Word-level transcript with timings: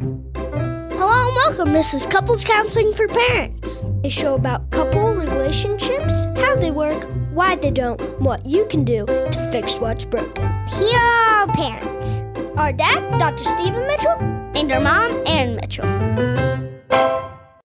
Hello 0.00 1.26
and 1.26 1.36
welcome. 1.36 1.72
This 1.72 1.92
is 1.92 2.06
Couples 2.06 2.42
Counseling 2.42 2.90
for 2.94 3.06
Parents, 3.06 3.84
a 4.02 4.08
show 4.08 4.34
about 4.34 4.70
couple 4.70 5.14
relationships, 5.14 6.24
how 6.36 6.56
they 6.56 6.70
work, 6.70 7.06
why 7.32 7.56
they 7.56 7.70
don't, 7.70 8.00
what 8.18 8.46
you 8.46 8.64
can 8.66 8.82
do 8.82 9.04
to 9.04 9.48
fix 9.52 9.78
what's 9.78 10.06
broken. 10.06 10.42
Here 10.68 10.98
are 10.98 11.46
our 11.46 11.52
parents 11.52 12.24
our 12.56 12.72
dad, 12.72 13.18
Dr. 13.18 13.44
Stephen 13.44 13.86
Mitchell, 13.86 14.12
and 14.54 14.72
our 14.72 14.80
mom, 14.80 15.22
Erin 15.26 15.56
Mitchell. 15.56 15.86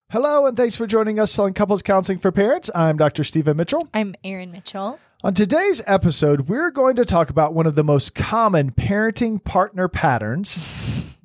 Hello, 0.09 0.45
and 0.45 0.57
thanks 0.57 0.75
for 0.75 0.88
joining 0.88 1.20
us 1.20 1.39
on 1.39 1.54
Couples 1.54 1.81
Counseling 1.81 2.17
for 2.17 2.33
Parents. 2.33 2.70
I'm 2.75 2.97
Dr. 2.97 3.23
Stephen 3.23 3.55
Mitchell. 3.55 3.88
I'm 3.93 4.13
Erin 4.25 4.52
Mitchell. 4.52 4.99
On 5.23 5.33
today's 5.33 5.81
episode, 5.88 6.49
we're 6.49 6.71
going 6.71 6.97
to 6.97 7.05
talk 7.05 7.29
about 7.29 7.54
one 7.54 7.65
of 7.65 7.75
the 7.75 7.83
most 7.83 8.13
common 8.13 8.71
parenting 8.71 9.41
partner 9.43 9.88
patterns. 9.88 10.61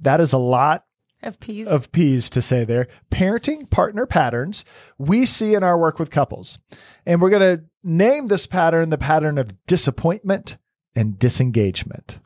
That 0.00 0.20
is 0.20 0.32
a 0.32 0.38
lot 0.38 0.84
Of 1.23 1.39
peas. 1.39 1.66
of 1.68 1.93
P's 1.93 2.30
to 2.30 2.41
say 2.41 2.64
there. 2.64 2.89
Parenting 3.11 3.68
partner 3.68 4.07
patterns 4.07 4.64
we 4.96 5.27
see 5.27 5.54
in 5.54 5.63
our 5.63 5.77
work 5.79 5.99
with 5.99 6.11
couples. 6.11 6.58
And 7.04 7.21
we're 7.21 7.31
going 7.31 7.58
to 7.58 7.64
name 7.82 8.27
this 8.27 8.46
pattern 8.46 8.90
the 8.90 8.99
pattern 8.99 9.39
of 9.39 9.54
disappointment 9.67 10.57
and 10.94 11.18
disengagement. 11.18 12.18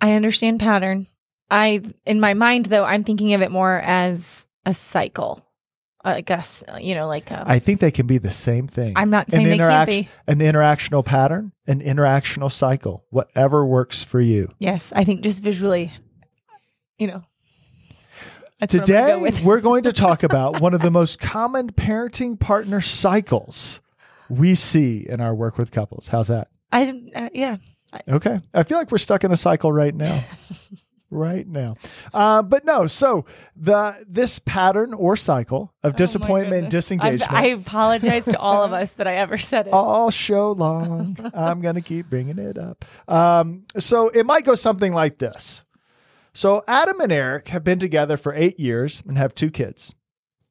I 0.00 0.12
understand 0.12 0.60
pattern. 0.60 1.06
I 1.50 1.82
in 2.04 2.20
my 2.20 2.34
mind 2.34 2.66
though, 2.66 2.84
I'm 2.84 3.04
thinking 3.04 3.34
of 3.34 3.42
it 3.42 3.50
more 3.50 3.80
as 3.80 4.46
a 4.66 4.74
cycle. 4.74 5.46
I 6.06 6.20
guess 6.20 6.62
you 6.80 6.94
know, 6.94 7.06
like 7.06 7.32
um, 7.32 7.44
I 7.46 7.58
think 7.58 7.80
they 7.80 7.90
can 7.90 8.06
be 8.06 8.18
the 8.18 8.30
same 8.30 8.68
thing. 8.68 8.92
I'm 8.96 9.08
not 9.08 9.30
saying 9.30 9.48
they 9.48 9.56
can't 9.56 9.88
be. 9.88 10.08
An 10.26 10.40
interactional 10.40 11.04
pattern, 11.04 11.52
an 11.66 11.80
interactional 11.80 12.52
cycle, 12.52 13.04
whatever 13.10 13.64
works 13.64 14.02
for 14.02 14.20
you. 14.20 14.52
yes, 14.58 14.92
I 14.94 15.04
think 15.04 15.22
just 15.22 15.42
visually, 15.42 15.92
you 16.98 17.06
know. 17.06 17.22
That's 18.72 18.74
what 18.74 18.90
I'm 18.90 19.16
gonna 19.16 19.30
Today, 19.30 19.40
go 19.40 19.46
we're 19.46 19.60
going 19.60 19.82
to 19.84 19.92
talk 20.04 20.22
about 20.22 20.60
one 20.60 20.74
of 20.74 20.80
the 20.82 20.90
most 20.90 21.20
common 21.20 21.72
parenting 21.72 22.38
partner 22.38 22.80
cycles 22.80 23.80
we 24.28 24.54
see 24.54 25.06
in 25.08 25.20
our 25.20 25.34
work 25.34 25.58
with 25.58 25.70
couples. 25.70 26.08
How's 26.08 26.28
that? 26.28 26.48
I 26.72 27.02
uh, 27.14 27.28
yeah. 27.32 27.56
Okay. 28.08 28.40
I 28.52 28.62
feel 28.64 28.78
like 28.78 28.90
we're 28.90 28.98
stuck 28.98 29.22
in 29.24 29.30
a 29.32 29.36
cycle 29.36 29.72
right 29.72 29.94
now. 29.94 30.24
right 31.10 31.46
now. 31.46 31.76
Uh, 32.12 32.42
but 32.42 32.64
no, 32.64 32.86
so 32.86 33.24
the 33.56 34.04
this 34.08 34.40
pattern 34.40 34.92
or 34.92 35.16
cycle 35.16 35.72
of 35.82 35.92
Oh 35.92 35.96
disappointment 35.96 36.64
and 36.64 36.70
goodness. 36.70 36.90
I'm- 36.90 36.98
disengagement 36.98 37.32
I 37.32 37.46
apologize 37.46 38.24
to 38.26 38.38
all 38.38 38.64
of 38.64 38.72
us 38.72 38.90
that 38.92 39.06
I 39.06 39.14
ever 39.16 39.38
said 39.38 39.68
it. 39.68 39.72
all 39.72 40.10
show 40.10 40.52
long. 40.52 41.16
I'm 41.34 41.60
going 41.60 41.76
to 41.76 41.80
keep 41.80 42.10
bringing 42.10 42.38
it 42.38 42.58
up. 42.58 42.84
Um, 43.06 43.64
so 43.78 44.08
it 44.08 44.26
might 44.26 44.44
go 44.44 44.54
something 44.56 44.92
like 44.92 45.18
this. 45.18 45.64
So 46.34 46.64
Adam 46.66 47.00
and 47.00 47.12
Eric 47.12 47.48
have 47.48 47.62
been 47.62 47.78
together 47.78 48.16
for 48.16 48.34
eight 48.34 48.58
years 48.58 49.02
and 49.06 49.16
have 49.16 49.34
two 49.34 49.50
kids. 49.50 49.94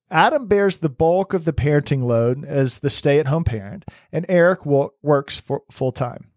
Adam 0.09 0.47
bears 0.47 0.77
the 0.77 0.89
bulk 0.89 1.33
of 1.33 1.43
the 1.43 1.51
parenting 1.51 2.03
load 2.03 2.45
as 2.45 2.79
the 2.79 2.89
stay 2.89 3.19
at 3.19 3.27
home 3.27 3.43
parent, 3.43 3.83
and 4.11 4.25
Eric 4.29 4.65
wo- 4.65 4.93
works 5.01 5.41
full 5.69 5.91
time. 5.91 6.27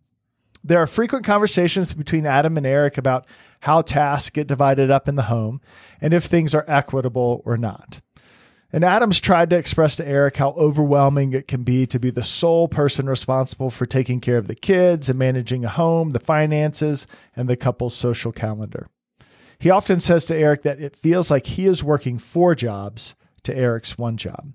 There 0.64 0.80
are 0.80 0.86
frequent 0.88 1.24
conversations 1.24 1.94
between 1.94 2.26
Adam 2.26 2.56
and 2.56 2.66
Eric 2.66 2.98
about 2.98 3.24
how 3.60 3.82
tasks 3.82 4.30
get 4.30 4.48
divided 4.48 4.90
up 4.90 5.06
in 5.06 5.14
the 5.14 5.22
home 5.22 5.60
and 6.00 6.12
if 6.12 6.24
things 6.24 6.54
are 6.54 6.64
equitable 6.66 7.40
or 7.44 7.56
not. 7.56 8.00
And 8.72 8.82
Adams 8.82 9.20
tried 9.20 9.50
to 9.50 9.56
express 9.56 9.94
to 9.96 10.08
Eric 10.08 10.38
how 10.38 10.50
overwhelming 10.50 11.34
it 11.34 11.46
can 11.46 11.62
be 11.62 11.86
to 11.86 12.00
be 12.00 12.10
the 12.10 12.24
sole 12.24 12.66
person 12.66 13.08
responsible 13.08 13.70
for 13.70 13.86
taking 13.86 14.20
care 14.20 14.38
of 14.38 14.48
the 14.48 14.56
kids 14.56 15.08
and 15.08 15.18
managing 15.18 15.64
a 15.64 15.68
home, 15.68 16.10
the 16.10 16.18
finances, 16.18 17.06
and 17.36 17.48
the 17.48 17.56
couple's 17.56 17.94
social 17.94 18.32
calendar. 18.32 18.88
He 19.58 19.70
often 19.70 20.00
says 20.00 20.26
to 20.26 20.36
Eric 20.36 20.62
that 20.62 20.80
it 20.80 20.96
feels 20.96 21.30
like 21.30 21.46
he 21.46 21.64
is 21.64 21.82
working 21.82 22.18
four 22.18 22.54
jobs 22.54 23.14
to 23.44 23.56
Eric's 23.56 23.96
one 23.96 24.16
job. 24.16 24.52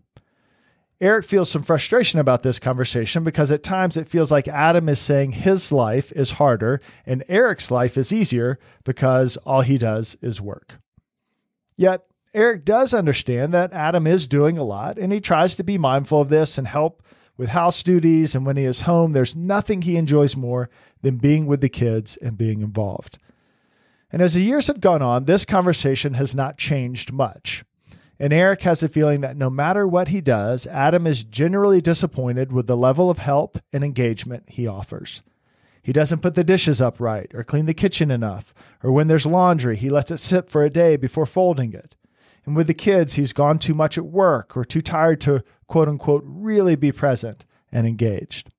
Eric 1.00 1.26
feels 1.26 1.50
some 1.50 1.64
frustration 1.64 2.20
about 2.20 2.44
this 2.44 2.60
conversation 2.60 3.24
because 3.24 3.52
at 3.52 3.64
times 3.64 3.98
it 3.98 4.08
feels 4.08 4.32
like 4.32 4.48
Adam 4.48 4.88
is 4.88 5.00
saying 5.00 5.32
his 5.32 5.72
life 5.72 6.12
is 6.12 6.32
harder 6.32 6.80
and 7.08 7.24
Eric's 7.28 7.72
life 7.72 7.98
is 7.98 8.14
easier 8.14 8.60
because 8.84 9.36
all 9.38 9.62
he 9.62 9.80
does 9.80 10.16
is 10.22 10.40
work. 10.40 10.80
Yet, 11.76 12.06
Eric 12.36 12.64
does 12.64 12.94
understand 12.94 13.52
that 13.54 13.74
Adam 13.74 14.06
is 14.06 14.28
doing 14.28 14.60
a 14.60 14.64
lot 14.64 15.00
and 15.00 15.12
he 15.12 15.20
tries 15.20 15.56
to 15.56 15.64
be 15.64 15.80
mindful 15.80 16.22
of 16.22 16.30
this 16.30 16.60
and 16.60 16.68
help 16.68 17.02
with 17.36 17.50
house 17.50 17.82
duties. 17.82 18.36
And 18.36 18.46
when 18.46 18.56
he 18.56 18.66
is 18.66 18.82
home, 18.82 19.14
there's 19.14 19.36
nothing 19.36 19.82
he 19.82 19.98
enjoys 19.98 20.36
more 20.38 20.70
than 21.02 21.18
being 21.18 21.48
with 21.48 21.62
the 21.62 21.70
kids 21.70 22.16
and 22.18 22.38
being 22.38 22.62
involved. 22.62 23.18
And 24.12 24.22
as 24.22 24.34
the 24.34 24.42
years 24.42 24.68
have 24.68 24.82
gone 24.82 25.02
on, 25.02 25.26
this 25.26 25.46
conversation 25.46 26.16
has 26.16 26.36
not 26.36 26.58
changed 26.58 27.14
much. 27.14 27.64
And 28.20 28.32
Eric 28.32 28.62
has 28.64 28.84
a 28.84 28.90
feeling 28.90 29.22
that 29.22 29.38
no 29.38 29.50
matter 29.50 29.88
what 29.88 30.10
he 30.10 30.22
does, 30.22 30.68
Adam 30.68 31.08
is 31.08 31.24
generally 31.24 31.82
disappointed 31.82 32.52
with 32.52 32.68
the 32.68 32.78
level 32.78 33.10
of 33.10 33.18
help 33.18 33.58
and 33.74 33.84
engagement 33.84 34.44
he 34.48 34.68
offers. 34.68 35.24
He 35.82 35.92
doesn't 35.92 36.22
put 36.22 36.36
the 36.36 36.44
dishes 36.44 36.80
up 36.80 37.00
right 37.00 37.32
or 37.34 37.44
clean 37.44 37.66
the 37.66 37.74
kitchen 37.74 38.12
enough, 38.12 38.54
or 38.84 38.92
when 38.92 39.08
there's 39.08 39.26
laundry, 39.26 39.76
he 39.76 39.90
lets 39.90 40.12
it 40.12 40.18
sit 40.18 40.50
for 40.50 40.64
a 40.64 40.70
day 40.70 40.96
before 40.98 41.26
folding 41.26 41.74
it. 41.74 41.96
And 42.46 42.56
with 42.56 42.68
the 42.68 42.74
kids, 42.74 43.14
he's 43.14 43.34
gone 43.34 43.58
too 43.58 43.74
much 43.74 43.98
at 43.98 44.06
work 44.06 44.56
or 44.56 44.66
too 44.66 44.82
tired 44.82 45.22
to 45.22 45.44
quote 45.68 45.88
unquote 45.88 46.24
really 46.26 46.76
be 46.76 46.92
present 46.92 47.46
and 47.72 47.88
engaged. 47.88 48.50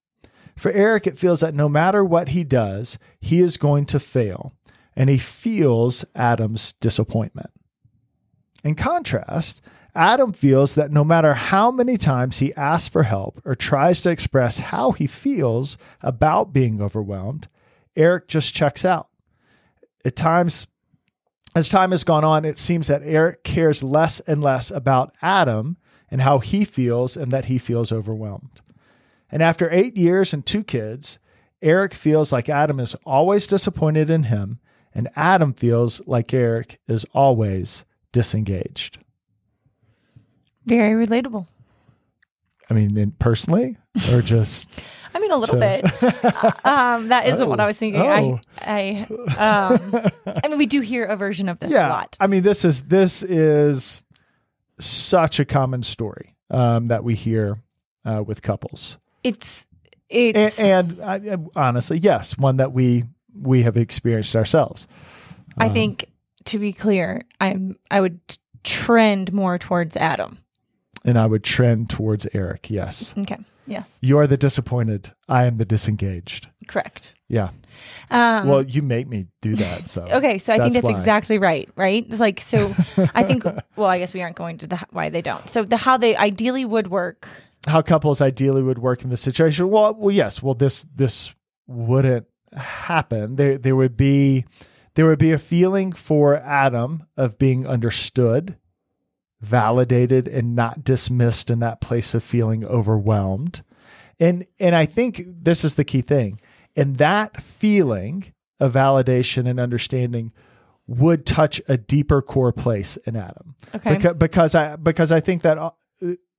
For 0.56 0.70
Eric, 0.72 1.06
it 1.06 1.18
feels 1.18 1.40
that 1.40 1.54
no 1.54 1.68
matter 1.68 2.04
what 2.04 2.30
he 2.30 2.44
does, 2.44 2.98
he 3.20 3.40
is 3.40 3.56
going 3.56 3.86
to 3.86 4.00
fail, 4.00 4.52
and 4.96 5.08
he 5.08 5.18
feels 5.18 6.04
Adam's 6.14 6.72
disappointment. 6.74 7.50
In 8.64 8.74
contrast, 8.74 9.60
Adam 9.94 10.32
feels 10.32 10.74
that 10.74 10.90
no 10.90 11.04
matter 11.04 11.34
how 11.34 11.70
many 11.70 11.98
times 11.98 12.38
he 12.38 12.54
asks 12.54 12.88
for 12.88 13.02
help 13.02 13.40
or 13.44 13.54
tries 13.54 14.00
to 14.00 14.10
express 14.10 14.58
how 14.58 14.92
he 14.92 15.06
feels 15.06 15.76
about 16.00 16.52
being 16.52 16.80
overwhelmed, 16.80 17.48
Eric 17.94 18.28
just 18.28 18.54
checks 18.54 18.84
out. 18.84 19.08
At 20.04 20.16
times, 20.16 20.66
as 21.54 21.68
time 21.68 21.90
has 21.90 22.04
gone 22.04 22.24
on, 22.24 22.44
it 22.44 22.58
seems 22.58 22.88
that 22.88 23.02
Eric 23.04 23.44
cares 23.44 23.82
less 23.82 24.20
and 24.20 24.42
less 24.42 24.70
about 24.70 25.14
Adam 25.20 25.76
and 26.10 26.22
how 26.22 26.38
he 26.38 26.64
feels 26.64 27.16
and 27.16 27.30
that 27.30 27.46
he 27.46 27.58
feels 27.58 27.92
overwhelmed. 27.92 28.62
And 29.30 29.42
after 29.42 29.70
eight 29.70 29.96
years 29.96 30.32
and 30.32 30.44
two 30.44 30.64
kids, 30.64 31.18
Eric 31.60 31.94
feels 31.94 32.32
like 32.32 32.48
Adam 32.48 32.80
is 32.80 32.96
always 33.04 33.46
disappointed 33.46 34.10
in 34.10 34.24
him, 34.24 34.58
and 34.94 35.08
Adam 35.16 35.52
feels 35.52 36.06
like 36.06 36.32
Eric 36.34 36.80
is 36.86 37.04
always 37.12 37.84
disengaged. 38.12 38.98
Very 40.66 41.06
relatable. 41.06 41.46
I 42.70 42.74
mean, 42.74 42.96
in, 42.96 43.10
personally, 43.12 43.76
or 44.12 44.22
just 44.22 44.82
I 45.14 45.18
mean, 45.18 45.30
a 45.30 45.36
little 45.36 45.58
So- 45.58 45.60
bit. 45.60 45.84
um, 46.64 47.08
that 47.08 47.26
isn't 47.26 47.48
what 47.48 47.60
I 47.60 47.66
was 47.66 47.76
thinking. 47.76 48.00
Oh. 48.00 48.38
I, 48.58 49.06
I, 49.38 49.72
um, 49.74 50.10
I 50.42 50.48
mean, 50.48 50.58
we 50.58 50.66
do 50.66 50.80
hear 50.80 51.04
a 51.04 51.16
version 51.16 51.48
of 51.48 51.58
this 51.58 51.70
a 51.70 51.74
yeah. 51.74 51.88
lot. 51.90 52.16
I 52.20 52.26
mean, 52.26 52.42
this 52.42 52.64
is 52.64 52.84
this 52.84 53.22
is 53.22 54.02
such 54.78 55.38
a 55.38 55.44
common 55.44 55.82
story 55.82 56.34
um, 56.50 56.86
that 56.86 57.04
we 57.04 57.14
hear 57.14 57.62
uh, 58.04 58.22
with 58.26 58.42
couples, 58.42 58.98
It's, 59.22 59.66
and, 60.10 60.36
it's, 60.36 60.58
and 60.58 61.00
I, 61.00 61.36
honestly, 61.54 61.98
yes, 61.98 62.36
one 62.36 62.56
that 62.56 62.72
we 62.72 63.04
we 63.40 63.62
have 63.62 63.76
experienced 63.76 64.34
ourselves. 64.36 64.86
I 65.58 65.66
Um, 65.66 65.72
think 65.72 66.06
to 66.46 66.58
be 66.58 66.72
clear, 66.72 67.22
I'm, 67.40 67.76
I 67.90 68.00
would 68.00 68.20
trend 68.64 69.32
more 69.32 69.58
towards 69.58 69.96
Adam. 69.96 70.38
and 71.04 71.18
I 71.18 71.26
would 71.26 71.42
trend 71.44 71.90
towards 71.90 72.26
Eric. 72.32 72.70
Yes, 72.70 73.14
Okay. 73.18 73.38
Yes. 73.66 73.98
you 74.02 74.18
are 74.18 74.26
the 74.26 74.36
disappointed. 74.36 75.12
I 75.28 75.46
am 75.46 75.56
the 75.56 75.64
disengaged. 75.64 76.48
Correct. 76.68 77.14
Yeah. 77.28 77.50
Um, 78.10 78.48
well, 78.48 78.62
you 78.62 78.82
make 78.82 79.08
me 79.08 79.26
do 79.40 79.56
that. 79.56 79.88
So 79.88 80.02
okay. 80.12 80.38
So 80.38 80.52
I 80.52 80.58
think 80.58 80.74
that's 80.74 80.84
that's 80.84 80.92
why. 80.94 80.98
exactly 80.98 81.38
right. 81.38 81.68
Right. 81.76 82.04
It's 82.08 82.20
like, 82.20 82.40
so 82.40 82.74
I 83.14 83.22
think, 83.24 83.44
well, 83.76 83.88
I 83.88 83.98
guess 83.98 84.12
we 84.14 84.20
aren't 84.22 84.36
going 84.36 84.58
to 84.58 84.66
the, 84.66 84.78
why 84.90 85.08
they 85.08 85.22
don't. 85.22 85.48
So 85.48 85.64
the, 85.64 85.76
how 85.76 85.96
they 85.96 86.14
ideally 86.16 86.64
would 86.64 86.88
work. 86.88 87.26
how 87.66 87.82
couples 87.82 88.20
ideally 88.20 88.62
would 88.62 88.78
work 88.78 89.02
in 89.04 89.10
this 89.10 89.20
situation. 89.20 89.70
Well, 89.70 89.94
well, 89.94 90.14
yes. 90.14 90.42
Well, 90.42 90.54
this 90.54 90.84
this 90.94 91.34
wouldn't 91.66 92.26
happen. 92.56 93.36
There 93.36 93.58
there 93.58 93.76
would 93.76 93.96
be 93.96 94.44
there 94.94 95.06
would 95.06 95.18
be 95.18 95.32
a 95.32 95.38
feeling 95.38 95.92
for 95.92 96.36
Adam 96.36 97.06
of 97.16 97.38
being 97.38 97.66
understood, 97.66 98.56
validated, 99.40 100.28
and 100.28 100.54
not 100.54 100.84
dismissed 100.84 101.50
in 101.50 101.60
that 101.60 101.80
place 101.80 102.14
of 102.14 102.22
feeling 102.22 102.66
overwhelmed. 102.66 103.62
And 104.20 104.46
and 104.60 104.74
I 104.74 104.86
think 104.86 105.22
this 105.26 105.64
is 105.64 105.74
the 105.74 105.84
key 105.84 106.02
thing. 106.02 106.40
And 106.76 106.96
that 106.98 107.42
feeling 107.42 108.32
of 108.60 108.72
validation 108.74 109.48
and 109.48 109.58
understanding 109.60 110.32
would 110.86 111.26
touch 111.26 111.60
a 111.68 111.76
deeper 111.76 112.22
core 112.22 112.52
place 112.52 112.96
in 112.98 113.16
Adam 113.16 113.54
Okay. 113.74 113.96
because, 113.96 114.16
because 114.16 114.54
I 114.54 114.76
because 114.76 115.12
I 115.12 115.20
think 115.20 115.42
that 115.42 115.58
uh, 115.58 115.70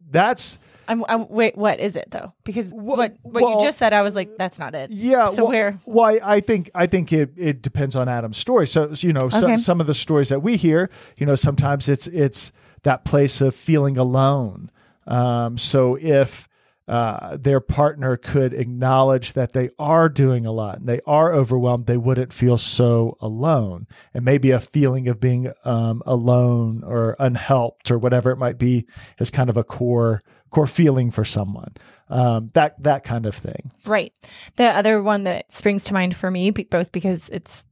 that's 0.10 0.60
I'm, 0.88 1.04
I'm 1.08 1.28
wait. 1.30 1.58
What 1.58 1.80
is 1.80 1.96
it 1.96 2.10
though? 2.12 2.34
Because 2.44 2.68
Wha- 2.68 2.96
what 2.96 3.16
what 3.22 3.44
well- 3.44 3.60
you 3.60 3.66
just 3.66 3.78
said, 3.78 3.94
I 3.94 4.02
was 4.02 4.16
like, 4.16 4.38
that's 4.38 4.60
not 4.60 4.76
it. 4.76 4.92
Yeah. 4.92 5.30
So 5.32 5.44
well, 5.44 5.52
where- 5.52 5.80
Well, 5.86 6.20
I 6.24 6.40
think 6.40 6.70
I 6.76 6.88
think 6.88 7.12
it, 7.14 7.34
it 7.36 7.62
depends 7.62 7.96
on 7.96 8.08
Adam's 8.10 8.38
story. 8.38 8.68
So 8.68 8.92
you 8.98 9.14
know, 9.14 9.30
so, 9.30 9.56
some 9.56 9.82
of 9.82 9.88
the 9.88 9.94
stories 9.94 10.30
that 10.30 10.42
we 10.42 10.58
hear, 10.58 10.90
you 11.18 11.26
know, 11.26 11.36
sometimes 11.36 11.90
it's 11.90 12.08
it's 12.08 12.52
that 12.84 13.06
place 13.06 13.42
of 13.42 13.56
feeling 13.56 13.98
alone. 13.98 14.70
Um, 15.08 15.58
so 15.58 15.98
if 16.00 16.48
uh, 16.88 17.38
their 17.38 17.62
partner 17.62 18.18
could 18.18 18.54
acknowledge 18.54 19.34
that 19.34 19.54
they 19.54 19.70
are 19.80 20.10
doing 20.10 20.46
a 20.46 20.52
lot 20.52 20.80
and 20.80 20.88
they 20.88 21.00
are 21.08 21.34
overwhelmed, 21.34 21.86
they 21.86 21.98
wouldn't 21.98 22.34
feel 22.34 22.58
so 22.58 23.18
alone. 23.22 23.88
And 24.14 24.26
maybe 24.26 24.52
a 24.52 24.60
feeling 24.60 25.08
of 25.08 25.20
being 25.20 25.52
um, 25.64 26.04
alone 26.06 26.84
or 26.84 27.16
unhelped 27.20 27.90
or 27.90 27.98
whatever 27.98 28.32
it 28.32 28.38
might 28.38 28.58
be 28.58 28.86
is 29.18 29.32
kind 29.32 29.50
of 29.50 29.56
a 29.56 29.64
core 29.64 30.24
core 30.54 30.68
feeling 30.68 31.12
for 31.12 31.26
someone. 31.26 31.74
Um, 32.10 32.52
that 32.54 32.82
that 32.84 33.04
kind 33.04 33.26
of 33.26 33.36
thing. 33.36 33.72
Right. 33.86 34.14
The 34.58 34.66
other 34.66 35.02
one 35.02 35.24
that 35.24 35.52
springs 35.52 35.84
to 35.86 35.94
mind 35.94 36.16
for 36.16 36.30
me, 36.30 36.52
both 36.52 36.92
because 36.92 37.28
it's 37.30 37.66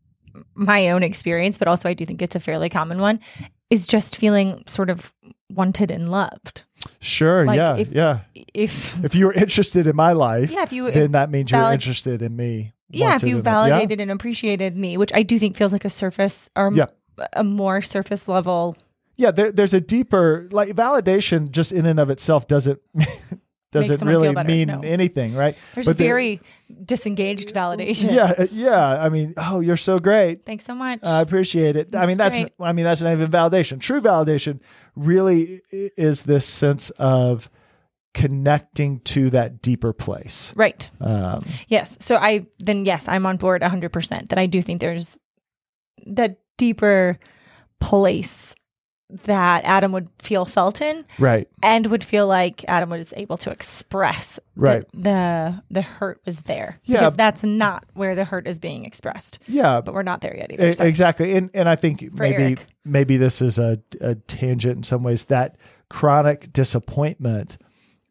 my 0.55 0.89
own 0.89 1.03
experience, 1.03 1.57
but 1.57 1.67
also 1.67 1.87
I 1.89 1.93
do 1.93 2.05
think 2.05 2.21
it's 2.21 2.35
a 2.35 2.39
fairly 2.39 2.69
common 2.69 2.99
one, 2.99 3.19
is 3.69 3.85
just 3.85 4.15
feeling 4.15 4.63
sort 4.67 4.89
of 4.89 5.13
wanted 5.51 5.91
and 5.91 6.09
loved. 6.09 6.63
Sure. 7.01 7.45
Like, 7.45 7.57
yeah. 7.57 7.75
if- 7.77 7.91
yeah. 7.91 8.19
If 8.53 9.03
If 9.03 9.13
you 9.15 9.25
were 9.27 9.33
interested 9.33 9.85
in 9.87 9.95
my 9.95 10.13
life, 10.13 10.49
yeah, 10.51 10.63
if 10.63 10.71
you 10.73 10.87
if, 10.87 10.93
then 10.93 11.11
that 11.11 11.29
means 11.29 11.51
you're 11.51 11.71
interested 11.71 12.21
in 12.21 12.35
me. 12.35 12.73
yeah, 12.89 13.15
if 13.15 13.23
you 13.23 13.41
validated 13.41 13.99
and 13.99 14.09
appreciated 14.11 14.75
me, 14.75 14.97
which 14.97 15.11
I 15.13 15.23
do 15.23 15.37
think 15.37 15.55
feels 15.55 15.71
like 15.73 15.85
a 15.85 15.89
surface 15.89 16.49
or 16.55 16.71
Yeah. 16.73 16.87
a 17.33 17.43
more 17.43 17.81
surface 17.81 18.27
level. 18.27 18.75
Yeah. 19.21 19.31
there, 19.31 19.51
there's 19.51 19.73
a 19.73 19.81
deeper 19.81 20.49
like 20.51 20.69
validation 20.75 21.49
just 21.51 21.71
in 21.71 21.85
and 21.85 21.99
of 21.99 22.09
itself 22.09 22.47
doesn't 22.47 22.79
doesn't 23.71 23.99
someone 23.99 24.15
really 24.15 24.43
mean 24.43 24.67
no. 24.67 24.81
anything, 24.81 25.33
right? 25.33 25.55
There's 25.73 25.85
But 25.85 25.95
very 25.95 26.41
disengaged 26.83 27.53
validation. 27.53 28.11
Yeah. 28.11 28.33
uh, 28.37 28.47
Yeah. 28.51 29.01
I 29.01 29.07
mean, 29.09 29.33
oh, 29.37 29.61
you're 29.61 29.77
so 29.77 29.97
great. 29.99 30.45
Thanks 30.45 30.65
so 30.65 30.75
much. 30.75 30.99
I 31.03 31.21
appreciate 31.21 31.77
it. 31.77 31.95
I 31.95 32.05
mean, 32.05 32.17
that's. 32.17 32.37
I 32.59 32.73
mean, 32.73 32.83
that's 32.83 33.01
not 33.01 33.13
even 33.13 33.31
validation. 33.31 33.79
True 33.79 34.01
validation 34.01 34.59
really 34.95 35.61
is 35.71 36.23
this 36.23 36.45
sense 36.45 36.89
of 36.91 37.49
connecting 38.13 38.99
to 38.99 39.29
that 39.29 39.61
deeper 39.61 39.93
place. 39.93 40.53
right. 40.57 40.89
Um, 40.99 41.43
Yes. 41.69 41.95
So 42.01 42.17
I 42.17 42.45
then 42.59 42.83
yes, 42.83 43.07
I'm 43.07 43.25
on 43.25 43.37
board 43.37 43.61
100% 43.61 44.29
that 44.29 44.37
I 44.37 44.47
do 44.47 44.61
think 44.61 44.81
there's 44.81 45.17
that 46.07 46.39
deeper 46.57 47.17
place 47.79 48.53
that 49.23 49.63
Adam 49.65 49.91
would 49.91 50.07
feel 50.19 50.45
felt 50.45 50.81
in 50.81 51.05
right. 51.19 51.47
and 51.61 51.87
would 51.87 52.03
feel 52.03 52.27
like 52.27 52.63
Adam 52.67 52.89
was 52.89 53.13
able 53.17 53.37
to 53.37 53.49
express 53.51 54.39
Right. 54.55 54.85
that 54.93 55.03
the 55.03 55.63
the 55.71 55.81
hurt 55.81 56.21
was 56.25 56.41
there. 56.41 56.79
Yeah. 56.85 57.09
That's 57.09 57.43
not 57.43 57.85
where 57.93 58.15
the 58.15 58.25
hurt 58.25 58.47
is 58.47 58.59
being 58.59 58.85
expressed. 58.85 59.39
Yeah. 59.47 59.81
But 59.81 59.93
we're 59.93 60.03
not 60.03 60.21
there 60.21 60.35
yet 60.35 60.51
either. 60.51 60.69
E- 60.69 60.73
so- 60.73 60.83
Exactly, 60.83 61.33
and 61.35 61.49
and 61.53 61.67
I 61.69 61.75
think 61.75 61.99
For 62.15 62.23
maybe 62.23 62.43
Eric. 62.43 62.65
maybe 62.85 63.17
this 63.17 63.41
is 63.41 63.57
a, 63.57 63.79
a 63.99 64.15
tangent 64.15 64.77
in 64.77 64.83
some 64.83 65.03
ways. 65.03 65.25
That 65.25 65.55
chronic 65.89 66.51
disappointment, 66.53 67.57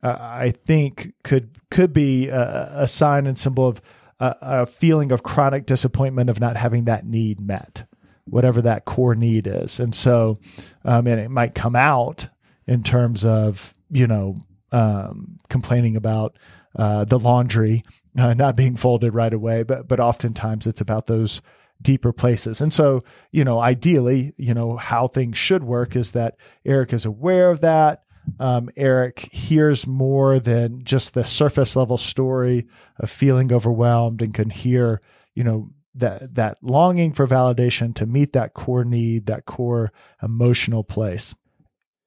uh, 0.02 0.16
I 0.18 0.52
think, 0.66 1.12
could 1.24 1.50
could 1.70 1.92
be 1.92 2.28
a, 2.28 2.70
a 2.82 2.88
sign 2.88 3.26
and 3.26 3.38
symbol 3.38 3.66
of 3.68 3.80
a, 4.18 4.36
a 4.40 4.66
feeling 4.66 5.12
of 5.12 5.22
chronic 5.22 5.66
disappointment 5.66 6.28
of 6.30 6.40
not 6.40 6.56
having 6.56 6.84
that 6.84 7.06
need 7.06 7.40
met, 7.40 7.84
whatever 8.30 8.62
that 8.62 8.84
core 8.84 9.14
need 9.14 9.46
is, 9.46 9.80
and 9.80 9.94
so, 9.94 10.38
um, 10.84 11.06
and 11.06 11.20
it 11.20 11.30
might 11.30 11.54
come 11.54 11.76
out 11.76 12.28
in 12.66 12.82
terms 12.82 13.24
of 13.24 13.74
you 13.90 14.06
know 14.06 14.36
um, 14.72 15.38
complaining 15.48 15.96
about 15.96 16.38
uh, 16.76 17.04
the 17.04 17.18
laundry 17.18 17.82
uh, 18.18 18.34
not 18.34 18.56
being 18.56 18.76
folded 18.76 19.14
right 19.14 19.32
away, 19.32 19.62
but 19.62 19.86
but 19.86 20.00
oftentimes 20.00 20.66
it's 20.66 20.80
about 20.80 21.06
those 21.06 21.40
deeper 21.82 22.12
places. 22.12 22.60
And 22.60 22.72
so, 22.72 23.02
you 23.30 23.44
know, 23.44 23.58
ideally, 23.58 24.34
you 24.36 24.54
know, 24.54 24.76
how 24.76 25.08
things 25.08 25.38
should 25.38 25.64
work 25.64 25.96
is 25.96 26.12
that 26.12 26.36
Eric 26.64 26.92
is 26.92 27.06
aware 27.06 27.50
of 27.50 27.60
that. 27.62 28.02
Um, 28.38 28.70
Eric 28.76 29.28
hears 29.32 29.86
more 29.86 30.38
than 30.38 30.84
just 30.84 31.14
the 31.14 31.24
surface 31.24 31.74
level 31.74 31.96
story 31.96 32.66
of 32.98 33.10
feeling 33.10 33.52
overwhelmed 33.52 34.20
and 34.20 34.34
can 34.34 34.50
hear, 34.50 35.00
you 35.34 35.42
know, 35.42 35.70
that 35.94 36.34
that 36.34 36.58
longing 36.62 37.12
for 37.12 37.26
validation 37.26 37.94
to 37.96 38.06
meet 38.06 38.32
that 38.32 38.54
core 38.54 38.84
need, 38.84 39.26
that 39.26 39.44
core 39.44 39.92
emotional 40.22 40.84
place. 40.84 41.34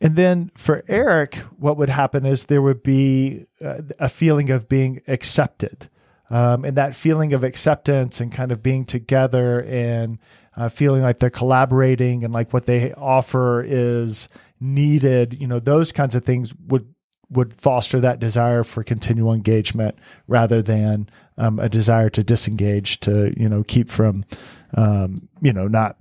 And 0.02 0.16
then 0.18 0.52
for 0.56 0.84
Eric, 0.88 1.36
what 1.58 1.78
would 1.78 1.90
happen 1.90 2.26
is 2.26 2.46
there 2.46 2.62
would 2.62 2.84
be 2.84 3.46
uh, 3.64 3.82
a 4.00 4.10
feeling 4.10 4.50
of 4.50 4.68
being 4.68 5.02
accepted. 5.08 5.90
Um, 6.30 6.66
and 6.66 6.76
that 6.78 6.96
feeling 6.96 7.34
of 7.34 7.44
acceptance 7.44 8.20
and 8.20 8.32
kind 8.32 8.52
of 8.52 8.64
being 8.64 8.86
together 8.86 9.62
and 9.62 10.20
uh, 10.58 10.68
feeling 10.68 11.04
like 11.04 11.20
they're 11.20 11.30
collaborating 11.30 12.24
and 12.24 12.34
like 12.34 12.52
what 12.52 12.66
they 12.66 12.92
offer 12.94 13.64
is 13.64 14.30
needed, 14.60 15.38
you 15.40 15.48
know, 15.48 15.60
those 15.60 15.92
kinds 15.92 16.16
of 16.16 16.26
things 16.26 16.54
would 16.68 16.94
would 17.34 17.60
foster 17.60 18.00
that 18.00 18.20
desire 18.20 18.64
for 18.64 18.84
continual 18.84 19.34
engagement 19.34 19.98
rather 20.28 20.62
than 20.62 21.10
um, 21.38 21.60
a 21.60 21.70
desire 21.70 22.10
to 22.12 22.24
disengage 22.24 23.00
to 23.02 23.34
you 23.40 23.50
know 23.50 23.64
keep 23.64 23.90
from 23.90 24.26
um, 24.76 25.28
you 25.42 25.54
know 25.54 25.68
not 25.68 25.98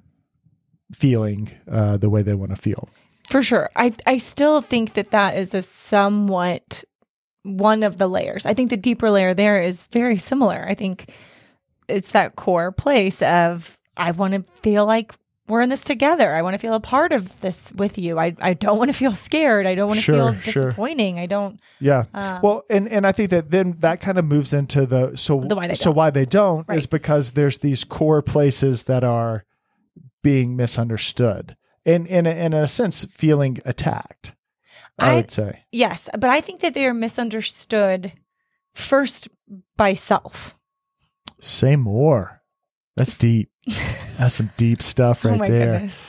feeling 0.93 1.51
uh, 1.71 1.97
the 1.97 2.11
way 2.11 2.23
they 2.23 2.35
want 2.35 2.55
to 2.55 2.61
feel. 2.61 2.89
For 3.29 3.43
sure. 3.43 3.71
I 3.77 3.93
I 4.07 4.19
still 4.19 4.61
think 4.61 4.95
that 4.95 5.11
that 5.11 5.37
is 5.37 5.55
a 5.55 5.63
somewhat 5.63 6.85
one 7.43 7.83
of 7.83 7.99
the 7.99 8.07
layers. 8.07 8.47
I 8.47 8.55
think 8.55 8.71
the 8.71 8.77
deeper 8.77 9.11
layer 9.11 9.35
there 9.35 9.61
is 9.63 9.87
very 9.89 10.17
similar. 10.17 10.65
I 10.69 10.75
think 10.75 11.11
it's 11.89 12.13
that 12.13 12.37
core 12.37 12.73
place 12.73 13.23
of 13.23 13.77
I 13.97 14.11
want 14.13 14.35
to 14.35 14.45
feel 14.63 14.87
like 14.87 15.13
we're 15.49 15.61
in 15.61 15.69
this 15.71 15.83
together. 15.85 16.33
I 16.33 16.43
want 16.43 16.55
to 16.55 16.59
feel 16.59 16.75
a 16.75 16.81
part 16.81 17.13
of 17.13 17.39
this 17.41 17.73
with 17.73 17.99
you. 17.99 18.19
I 18.19 18.35
I 18.41 18.55
don't 18.55 18.79
want 18.79 18.91
to 18.91 18.97
feel 18.97 19.13
scared. 19.15 19.67
I 19.67 19.75
don't 19.75 19.89
want 19.89 19.99
to 19.99 20.05
Sure, 20.05 20.33
feel 20.33 20.41
sure. 20.41 20.63
disappointing. 20.69 21.19
I 21.19 21.27
don't 21.27 21.61
Yeah. 21.81 22.05
um, 22.15 22.41
Well, 22.43 22.63
and 22.71 22.89
and 22.89 23.07
I 23.07 23.13
think 23.13 23.31
that 23.31 23.51
then 23.51 23.77
that 23.81 24.01
kind 24.01 24.19
of 24.19 24.25
moves 24.25 24.53
into 24.53 24.87
the 24.87 25.17
so 25.17 25.41
The 25.41 25.57
why 25.57 25.67
they 25.69 25.75
so 25.75 25.87
don't. 25.87 25.97
why 25.97 26.11
they 26.11 26.25
don't 26.27 26.69
is 26.71 26.87
because 26.87 27.33
there's 27.33 27.59
these 27.59 27.85
core 27.85 28.23
places 28.23 28.85
that 28.85 29.03
are 29.05 29.45
being 30.23 30.55
misunderstood 30.57 31.57
and 31.85 32.07
in 32.07 32.27
a, 32.27 32.31
in 32.31 32.55
a 32.55 32.67
sense 32.69 33.05
feeling 33.07 33.59
attacked. 33.65 34.35
I, 34.99 35.11
I- 35.11 35.15
would 35.17 35.31
say. 35.31 35.65
Yes, 35.73 36.09
but 36.13 36.31
I 36.31 36.41
think 36.41 36.61
that 36.61 36.75
they 36.75 36.87
are 36.87 36.95
misunderstood 36.95 38.13
first 38.75 39.29
by 39.77 39.95
self. 39.95 40.55
Say 41.41 41.75
more. 41.77 42.43
That's 42.97 43.15
deep. 43.15 43.51
That's 44.19 44.35
some 44.35 44.51
deep 44.57 44.83
stuff 44.83 45.25
right 45.25 45.35
oh 45.35 45.39
my 45.39 45.49
there. 45.51 45.73
goodness. 45.73 46.07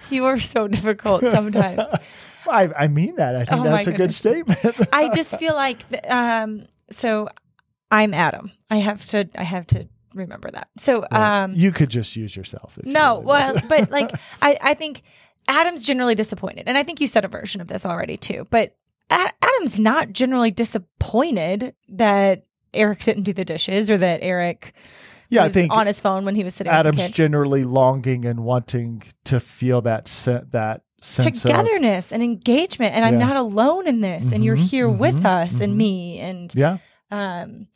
you 0.10 0.24
are 0.24 0.38
so 0.38 0.68
difficult 0.68 1.22
sometimes. 1.26 1.82
I, 2.48 2.70
I 2.78 2.86
mean 2.88 3.16
that. 3.16 3.34
I 3.34 3.44
think 3.44 3.60
Oh 3.60 3.64
that's 3.64 3.86
a 3.88 3.92
good 3.92 4.14
statement. 4.14 4.60
I 4.92 5.12
just 5.14 5.36
feel 5.38 5.54
like 5.54 5.88
th- 5.88 6.04
um 6.06 6.66
so 6.90 7.28
I'm 7.90 8.14
Adam. 8.14 8.52
I 8.70 8.76
have 8.76 9.04
to 9.06 9.28
I 9.34 9.42
have 9.42 9.66
to 9.68 9.88
remember 10.14 10.50
that. 10.52 10.68
So 10.78 11.04
Right. 11.10 11.42
um 11.42 11.54
you 11.54 11.72
could 11.72 11.90
just 11.90 12.14
use 12.16 12.36
yourself. 12.36 12.78
if 12.78 12.86
you 12.86 12.92
no, 12.92 13.14
really 13.16 13.26
well, 13.26 13.56
but 13.68 13.90
like 13.90 14.12
I 14.40 14.58
I 14.62 14.74
think 14.74 15.02
Adam's 15.48 15.84
generally 15.84 16.14
disappointed. 16.14 16.64
And 16.68 16.78
I 16.78 16.82
think 16.84 17.00
you 17.00 17.08
said 17.08 17.24
a 17.24 17.28
version 17.28 17.60
of 17.60 17.66
this 17.68 17.84
already 17.84 18.16
too. 18.16 18.46
But 18.50 18.76
A- 19.10 19.32
Adam's 19.42 19.78
not 19.78 20.12
generally 20.12 20.50
disappointed 20.52 21.74
that 21.88 22.44
Eric 22.74 23.00
didn't 23.02 23.24
do 23.24 23.32
the 23.32 23.44
dishes 23.44 23.90
or 23.90 23.98
that 23.98 24.20
Eric 24.22 24.72
yeah, 25.28 25.44
I 25.44 25.48
think 25.48 25.72
on 25.72 25.86
his 25.86 26.00
phone 26.00 26.24
when 26.24 26.34
he 26.34 26.44
was 26.44 26.54
sitting 26.54 26.72
Adam's 26.72 27.10
generally 27.10 27.64
longing 27.64 28.24
and 28.24 28.40
wanting 28.44 29.02
to 29.24 29.40
feel 29.40 29.80
that 29.82 30.08
se- 30.08 30.44
that 30.50 30.82
sense 31.00 31.44
of 31.44 31.50
togetherness 31.50 32.10
and 32.10 32.22
engagement 32.22 32.94
and 32.94 33.04
i'm 33.04 33.18
not 33.18 33.36
alone 33.36 33.86
in 33.86 34.00
this 34.00 34.32
and 34.32 34.42
you're 34.42 34.56
Mhm, 34.56 34.68
here 34.70 34.88
with 34.90 35.16
mhm, 35.16 35.26
us 35.26 35.52
mhm. 35.52 35.60
and 35.60 35.76
me 35.76 36.18
and 36.18 36.54
yeah. 36.56 36.78
um 37.10 37.66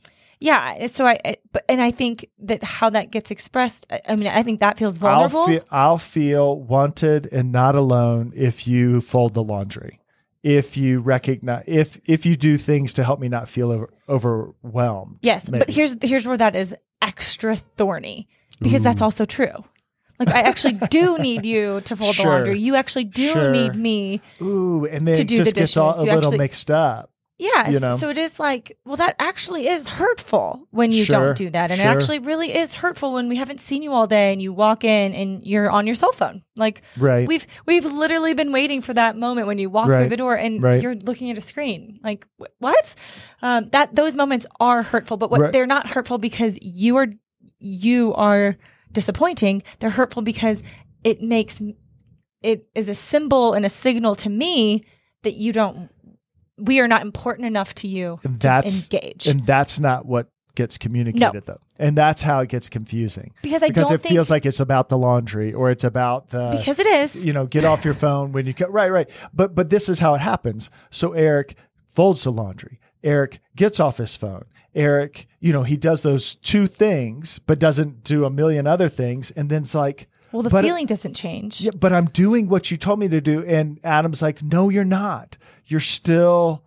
yeah 0.40 0.86
so 0.86 1.06
i 1.06 1.18
I- 1.24 1.36
but 1.52 1.62
and 1.68 1.82
i 1.82 1.90
think 1.90 2.26
that 2.38 2.64
how 2.64 2.88
that 2.90 3.10
gets 3.10 3.30
expressed 3.30 3.86
i, 3.90 4.00
I 4.08 4.16
mean 4.16 4.28
i 4.28 4.42
think 4.42 4.60
that 4.60 4.78
feels 4.78 4.96
vulnerable 4.96 5.40
I'll 5.40 5.46
feel, 5.46 5.64
I'll 5.70 5.98
feel 5.98 6.60
wanted 6.60 7.30
and 7.30 7.52
not 7.52 7.74
alone 7.76 8.32
if 8.34 8.66
you 8.66 9.02
fold 9.02 9.34
the 9.34 9.42
laundry. 9.44 10.00
If 10.42 10.78
you 10.78 11.00
recognize 11.00 11.64
if 11.66 12.00
if 12.06 12.24
you 12.24 12.34
do 12.38 12.56
things 12.56 12.94
to 12.94 13.04
help 13.04 13.20
me 13.20 13.28
not 13.28 13.50
feel 13.50 13.70
over, 13.70 13.90
overwhelmed. 14.08 15.18
yes 15.22 15.48
but 15.48 15.68
here's 15.68 15.94
here's 16.02 16.26
where 16.26 16.38
that 16.38 16.56
is 16.56 16.74
extra 17.02 17.56
thorny 17.56 18.28
because 18.60 18.82
that's 18.82 19.00
mm. 19.00 19.04
also 19.04 19.24
true 19.24 19.64
like 20.18 20.28
i 20.28 20.42
actually 20.42 20.74
do 20.90 21.18
need 21.26 21.44
you 21.44 21.80
to 21.82 21.96
fold 21.96 22.14
Sure. 22.14 22.24
the 22.24 22.30
laundry 22.30 22.58
you 22.60 22.74
actually 22.76 23.04
do 23.04 23.32
Sure. 23.32 23.50
need 23.50 23.74
me 23.74 24.20
ooh, 24.42 24.84
and 24.84 25.06
then 25.08 25.14
to 25.16 25.22
it 25.22 25.28
do 25.28 25.36
just 25.38 25.54
the 25.54 25.60
gets 25.60 25.76
all 25.76 25.94
a. 25.94 25.98
You 26.04 26.12
little 26.12 26.18
actually- 26.18 26.38
mixed 26.38 26.70
up. 26.70 27.10
Yes. 27.40 27.72
You 27.72 27.80
know? 27.80 27.96
So 27.96 28.10
it 28.10 28.18
is 28.18 28.38
like, 28.38 28.76
well, 28.84 28.96
that 28.96 29.16
actually 29.18 29.66
is 29.66 29.88
hurtful 29.88 30.66
when 30.70 30.92
you 30.92 31.04
Sure, 31.04 31.26
don't 31.28 31.36
do 31.38 31.48
that. 31.50 31.70
And 31.70 31.80
sure. 31.80 31.90
it 31.90 31.92
actually 31.94 32.18
really 32.18 32.54
is 32.54 32.74
hurtful 32.74 33.14
when 33.14 33.28
we 33.28 33.36
haven't 33.36 33.60
seen 33.60 33.82
you 33.82 33.92
all 33.92 34.06
day 34.06 34.32
and 34.32 34.42
you 34.42 34.52
walk 34.52 34.84
in 34.84 35.14
and 35.14 35.42
you're 35.44 35.70
on 35.70 35.86
your 35.86 35.94
cell 35.94 36.12
phone. 36.12 36.42
Like 36.56 36.82
Right. 36.98 37.26
we've 37.26 37.46
we've 37.66 37.84
literally 37.86 38.34
been 38.34 38.52
waiting 38.52 38.82
for 38.82 38.92
that 38.94 39.16
moment 39.16 39.46
when 39.46 39.58
you 39.58 39.70
walk 39.70 39.88
Right, 39.88 40.00
through 40.00 40.08
the 40.10 40.16
door 40.18 40.34
and 40.36 40.62
right. 40.62 40.82
you're 40.82 40.96
looking 40.96 41.30
at 41.30 41.38
a 41.38 41.40
screen. 41.40 41.98
Like 42.04 42.26
wh- 42.38 42.52
what? 42.60 42.94
Um, 43.40 43.68
that 43.68 43.94
those 43.94 44.14
moments 44.14 44.44
are 44.60 44.82
hurtful, 44.82 45.16
but 45.16 45.30
what 45.30 45.40
Right. 45.40 45.52
they're 45.52 45.66
not 45.66 45.86
hurtful 45.86 46.18
because 46.18 46.58
you 46.60 46.96
are 46.96 47.08
you 47.58 48.12
are 48.14 48.56
disappointing. 48.92 49.62
They're 49.78 49.90
hurtful 49.90 50.22
because 50.22 50.62
it 51.04 51.22
makes 51.22 51.60
it 52.42 52.66
is 52.74 52.88
a 52.88 52.94
symbol 52.94 53.52
and 53.54 53.64
a 53.64 53.68
signal 53.70 54.14
to 54.16 54.28
me 54.28 54.82
that 55.22 55.34
you 55.34 55.52
don't 55.52 55.90
we 56.60 56.80
are 56.80 56.88
not 56.88 57.02
important 57.02 57.46
enough 57.46 57.74
to 57.76 57.88
you 57.88 58.20
And 58.24 58.40
to 58.40 58.46
that's 58.46 58.84
engage 58.84 59.26
and 59.26 59.46
that's 59.46 59.80
not 59.80 60.06
what 60.06 60.28
gets 60.54 60.78
communicated 60.78 61.46
though. 61.46 61.60
And 61.78 61.96
that's 61.96 62.20
how 62.22 62.40
it 62.40 62.48
gets 62.48 62.68
confusing. 62.68 63.32
because 63.42 63.62
I 63.62 63.68
because 63.68 63.90
it 63.90 64.02
feels 64.02 64.30
like 64.30 64.44
it's 64.44 64.60
about 64.60 64.88
the 64.88 64.98
laundry 64.98 65.54
or 65.54 65.70
it's 65.70 65.84
about 65.84 66.30
the 66.30 66.54
because 66.58 66.78
it 66.78 66.86
is 66.86 67.16
you 67.16 67.32
know, 67.32 67.46
get 67.46 67.64
off 67.64 67.84
your 67.84 67.94
phone 67.94 68.32
when 68.32 68.46
you 68.46 68.52
get 68.52 68.70
right, 68.70 68.90
right. 68.90 69.08
But 69.32 69.54
but 69.54 69.70
this 69.70 69.88
is 69.88 70.00
how 70.00 70.14
it 70.14 70.20
happens. 70.20 70.70
So 70.90 71.12
Eric 71.12 71.54
folds 71.88 72.24
the 72.24 72.32
laundry. 72.32 72.78
Eric 73.02 73.40
gets 73.56 73.80
off 73.80 73.96
his 73.96 74.16
phone. 74.16 74.44
Eric, 74.74 75.26
you 75.40 75.52
know, 75.52 75.62
he 75.62 75.76
does 75.76 76.02
those 76.02 76.34
two 76.36 76.66
things, 76.66 77.40
but 77.40 77.58
doesn't 77.58 78.04
do 78.04 78.24
a 78.24 78.30
million 78.30 78.66
other 78.66 78.88
things. 78.88 79.30
And 79.32 79.50
then 79.50 79.62
it's 79.62 79.74
like, 79.74 80.06
well 80.32 80.42
the 80.42 80.50
but 80.50 80.64
it- 80.64 80.68
feeling 80.68 80.86
doesn't 80.86 81.14
change 81.14 81.60
yeah, 81.60 81.70
but 81.74 81.92
I'm 81.92 82.06
doing 82.06 82.48
what 82.48 82.70
you 82.70 82.76
told 82.76 82.98
me 82.98 83.08
to 83.08 83.20
do. 83.20 83.44
And 83.44 83.78
Adam's 83.84 84.22
like, 84.22 84.42
no, 84.42 84.68
you're 84.68 84.84
not. 84.84 85.36
You're 85.66 85.80
still 85.80 86.64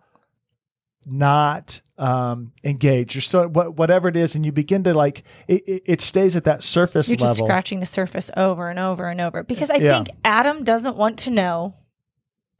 not 1.06 1.80
um, 1.98 2.52
engaged. 2.64 3.14
You're 3.14 3.22
still 3.22 3.46
what, 3.48 3.76
whatever 3.76 4.08
it 4.08 4.16
is, 4.16 4.34
and 4.34 4.44
you 4.46 4.52
begin 4.52 4.82
to 4.84 4.94
like 4.94 5.22
it. 5.48 5.62
It, 5.66 5.82
it 5.86 6.00
stays 6.00 6.34
at 6.36 6.44
that 6.44 6.62
surface 6.62 7.08
You're 7.08 7.16
just 7.16 7.34
level. 7.34 7.46
scratching 7.46 7.80
the 7.80 7.86
surface 7.86 8.30
over 8.36 8.70
and 8.70 8.78
over 8.78 9.08
and 9.08 9.20
over 9.20 9.42
because 9.42 9.68
I 9.70 9.76
Yeah. 9.76 9.92
think 9.94 10.08
Adam 10.24 10.64
doesn't 10.64 10.96
want 10.96 11.18
to 11.20 11.30
know 11.30 11.74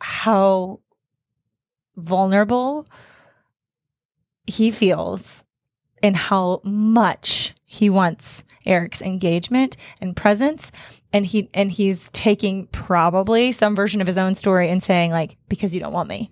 how 0.00 0.80
vulnerable 1.96 2.86
he 4.46 4.70
feels 4.70 5.42
and 6.02 6.16
how 6.16 6.60
much 6.64 7.53
he 7.74 7.90
wants 7.90 8.44
Eric's 8.66 9.02
engagement 9.02 9.76
and 10.00 10.16
presence 10.16 10.70
and 11.12 11.26
he 11.26 11.48
and 11.54 11.70
he's 11.72 12.08
taking 12.12 12.66
probably 12.68 13.52
some 13.52 13.74
version 13.76 14.00
of 14.00 14.06
his 14.06 14.16
own 14.18 14.34
story 14.34 14.70
and 14.70 14.82
saying 14.82 15.10
like 15.10 15.36
because 15.48 15.74
you 15.74 15.80
don't 15.80 15.92
want 15.92 16.08
me 16.08 16.30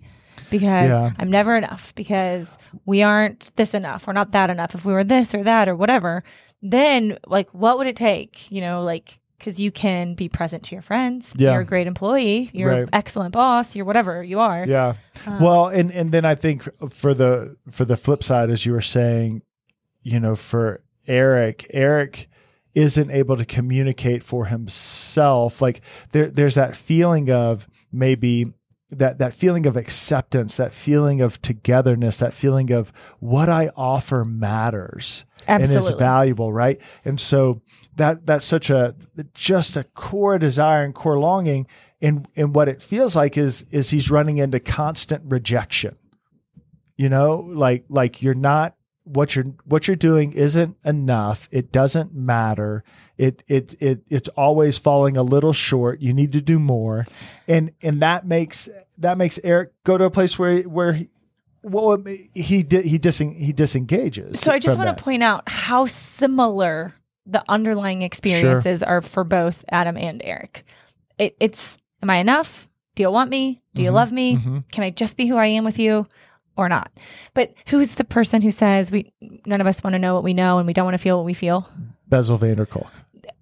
because 0.49 0.89
Yeah. 0.89 1.11
I'm 1.19 1.29
never 1.29 1.55
enough 1.55 1.93
because 1.95 2.47
we 2.85 3.03
aren't 3.03 3.51
this 3.55 3.73
enough 3.73 4.07
or 4.07 4.13
not 4.13 4.31
that 4.31 4.49
enough 4.49 4.73
if 4.75 4.83
we 4.85 4.93
were 4.93 5.03
this 5.03 5.33
or 5.35 5.43
that 5.43 5.67
or 5.69 5.75
whatever 5.75 6.23
then 6.61 7.17
like 7.27 7.49
what 7.53 7.77
would 7.77 7.87
it 7.87 7.95
take 7.95 8.51
you 8.51 8.61
know 8.61 8.81
like 8.81 9.19
because 9.37 9.59
you 9.59 9.71
can 9.71 10.13
be 10.15 10.29
present 10.29 10.63
to 10.63 10.73
your 10.75 10.81
friends 10.81 11.33
Yeah. 11.35 11.51
you're 11.51 11.61
a 11.61 11.65
great 11.65 11.85
employee 11.87 12.49
you're 12.53 12.71
Right. 12.71 12.83
an 12.83 12.89
excellent 12.93 13.33
boss 13.33 13.75
you're 13.75 13.85
whatever 13.85 14.23
you 14.23 14.39
are 14.39 14.65
Yeah. 14.65 14.93
Um, 15.27 15.39
well, 15.39 15.67
and 15.67 15.91
and 15.91 16.11
then 16.11 16.25
I 16.25 16.35
think 16.35 16.67
for 16.89 17.13
the 17.13 17.57
for 17.69 17.85
the 17.85 17.95
flip 17.97 18.23
side, 18.23 18.49
as 18.49 18.65
you 18.65 18.71
were 18.73 18.81
saying, 18.97 19.41
you 20.01 20.19
know, 20.19 20.35
for 20.35 20.81
Eric, 21.07 21.67
Eric 21.71 22.29
isn't 22.73 23.11
able 23.11 23.37
to 23.37 23.45
communicate 23.45 24.23
for 24.23 24.45
himself. 24.45 25.61
Like 25.61 25.81
there, 26.11 26.29
there's 26.29 26.55
that 26.55 26.75
feeling 26.75 27.29
of 27.29 27.67
maybe 27.91 28.53
that 28.89 29.17
that 29.19 29.33
feeling 29.33 29.65
of 29.65 29.77
acceptance, 29.77 30.57
that 30.57 30.73
feeling 30.73 31.21
of 31.21 31.41
togetherness, 31.41 32.17
that 32.17 32.33
feeling 32.33 32.71
of 32.71 32.91
what 33.19 33.49
I 33.49 33.71
offer 33.75 34.23
matters 34.25 35.25
and 35.47 35.63
is 35.63 35.89
valuable, 35.91 36.53
right? 36.53 36.79
And 37.03 37.19
so 37.19 37.61
that 37.95 38.25
that's 38.25 38.45
such 38.45 38.69
a 38.69 38.95
just 39.33 39.77
a 39.77 39.83
core 39.83 40.39
desire 40.39 40.83
and 40.83 40.95
core 40.95 41.19
longing. 41.19 41.67
And 42.01 42.27
and 42.35 42.55
what 42.55 42.67
it 42.67 42.81
feels 42.81 43.15
like 43.15 43.37
is 43.37 43.65
is 43.71 43.89
he's 43.89 44.11
running 44.11 44.37
into 44.37 44.59
constant 44.59 45.23
rejection. 45.25 45.97
You 46.97 47.09
know, 47.09 47.47
like 47.49 47.85
like 47.89 48.21
you're 48.21 48.33
not 48.33 48.75
what 49.05 49.35
you're 49.35 49.45
what 49.65 49.87
you're 49.87 49.95
doing 49.95 50.31
isn't 50.33 50.77
enough. 50.85 51.47
It 51.51 51.71
doesn't 51.71 52.13
matter. 52.13 52.83
It 53.17 53.43
it 53.47 53.75
it 53.81 54.03
it's 54.09 54.29
always 54.29 54.77
falling 54.77 55.17
a 55.17 55.23
little 55.23 55.53
short. 55.53 56.01
You 56.01 56.13
need 56.13 56.31
to 56.33 56.41
do 56.41 56.57
more, 56.59 57.05
and 57.47 57.71
and 57.81 58.01
that 58.01 58.25
makes 58.25 58.69
that 58.97 59.17
makes 59.17 59.39
Eric 59.43 59.71
go 59.83 59.97
to 59.97 60.05
a 60.05 60.09
place 60.11 60.39
where 60.39 60.61
where 60.61 60.93
he, 60.93 61.09
well 61.61 62.01
he 62.33 62.63
di- 62.63 62.81
he 62.87 62.97
dis 62.97 63.17
he 63.19 63.51
disengages. 63.53 64.39
So 64.39 64.51
I 64.51 64.59
just 64.59 64.77
want 64.77 64.87
that. 64.87 64.97
to 64.97 65.03
point 65.03 65.21
out 65.23 65.47
how 65.49 65.85
similar 65.85 66.93
the 67.25 67.43
underlying 67.49 68.01
experiences 68.01 68.83
are 68.83 69.01
for 69.01 69.23
both 69.23 69.63
Adam 69.69 69.97
and 69.97 70.21
Eric. 70.23 70.63
It, 71.17 71.35
it's 71.39 71.77
am 72.01 72.09
I 72.09 72.17
enough? 72.17 72.69
Do 72.95 73.03
you 73.03 73.11
want 73.11 73.29
me? 73.29 73.61
Do 73.73 73.81
you 73.83 73.91
Mhm, 73.91 73.93
love 73.93 74.11
me? 74.11 74.37
mhm. 74.37 74.63
Can 74.71 74.83
I 74.83 74.89
just 74.91 75.17
be 75.17 75.27
who 75.27 75.35
I 75.37 75.47
am 75.47 75.63
with 75.63 75.79
you 75.79 76.07
or 76.57 76.69
not? 76.69 76.91
But 77.33 77.53
who's 77.67 77.95
the 77.95 78.03
person 78.03 78.41
who 78.41 78.51
says 78.51 78.91
we 78.91 79.11
none 79.45 79.61
of 79.61 79.67
us 79.67 79.83
want 79.83 79.93
to 79.93 79.99
know 79.99 80.13
what 80.13 80.23
we 80.23 80.33
know 80.33 80.57
and 80.59 80.67
we 80.67 80.73
don't 80.73 80.85
want 80.85 80.95
to 80.95 80.99
feel 81.03 81.17
what 81.17 81.25
we 81.25 81.33
feel? 81.33 81.69
Bessel 82.07 82.37
van 82.37 82.55
der 82.57 82.65
Kolk. 82.65 82.91